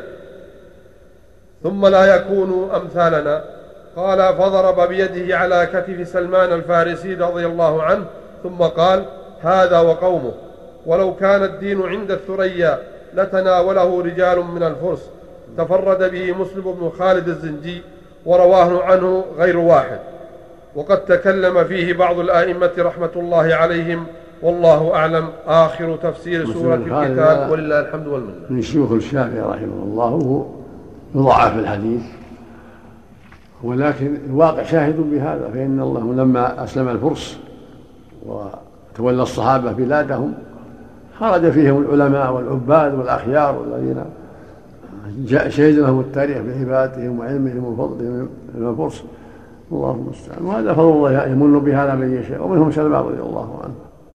ثم 1.62 1.86
لا 1.86 2.16
يكونوا 2.16 2.76
أمثالنا؟ 2.76 3.44
قال 3.96 4.34
فضرب 4.34 4.88
بيده 4.88 5.38
على 5.38 5.68
كتف 5.72 6.08
سلمان 6.08 6.52
الفارسي 6.52 7.14
رضي 7.14 7.46
الله 7.46 7.82
عنه 7.82 8.04
ثم 8.42 8.56
قال 8.56 9.04
هذا 9.42 9.78
وقومه. 9.78 10.32
ولو 10.86 11.14
كان 11.14 11.42
الدين 11.42 11.82
عند 11.82 12.10
الثريا 12.10 12.78
لتناوله 13.14 14.02
رجال 14.02 14.38
من 14.38 14.62
الفرس. 14.62 15.10
تفرد 15.58 16.10
به 16.10 16.32
مسلم 16.32 16.72
بن 16.72 16.92
خالد 16.98 17.28
الزنجي 17.28 17.82
ورواه 18.26 18.82
عنه 18.82 19.24
غير 19.38 19.58
واحد. 19.58 19.98
وقد 20.74 21.04
تكلم 21.04 21.64
فيه 21.64 21.92
بعض 21.92 22.18
الآئمة 22.18 22.72
رحمة 22.78 23.10
الله 23.16 23.54
عليهم 23.54 24.06
والله 24.42 24.94
أعلم. 24.94 25.28
آخر 25.46 25.96
تفسير 25.96 26.46
سورة 26.52 26.74
الكتاب 26.74 27.50
ولله 27.50 27.80
الحمد 27.80 28.06
والمنة. 28.06 28.34
من 28.50 28.62
شيوخ 28.62 28.92
الشافعي 28.92 29.40
رحمه 29.40 29.82
الله 29.84 30.14
وهو 30.14 30.44
يضاعف 31.14 31.58
الحديث. 31.58 32.02
ولكن 33.62 34.16
الواقع 34.30 34.62
شاهد 34.62 34.96
بهذا 35.10 35.50
فإن 35.54 35.80
الله 35.80 36.14
لما 36.14 36.64
أسلم 36.64 36.88
الفرس 36.88 37.38
وتولى 38.26 39.22
الصحابة 39.22 39.72
بلادهم 39.72 40.34
خرج 41.18 41.50
فيهم 41.50 41.82
العلماء 41.82 42.32
والعباد 42.32 42.94
والأخيار 42.94 43.58
والذين 43.58 44.04
شهد 45.48 45.74
لهم 45.74 46.00
التاريخ 46.00 46.38
بعبادتهم 46.38 47.18
وعلمهم 47.18 47.64
وفضلهم 47.64 48.28
من 48.54 48.68
الفرس. 48.68 49.04
الله 49.72 49.90
المستعان 49.90 50.44
وهذا 50.44 50.72
فضل 50.72 50.90
الله 50.90 51.26
يمن 51.26 51.58
بهذا 51.58 51.94
من 51.94 52.20
يشاء. 52.20 52.44
ومنهم 52.44 52.70
سلمان 52.70 53.02
رضي 53.02 53.20
الله 53.20 53.60
عنه. 53.62 53.74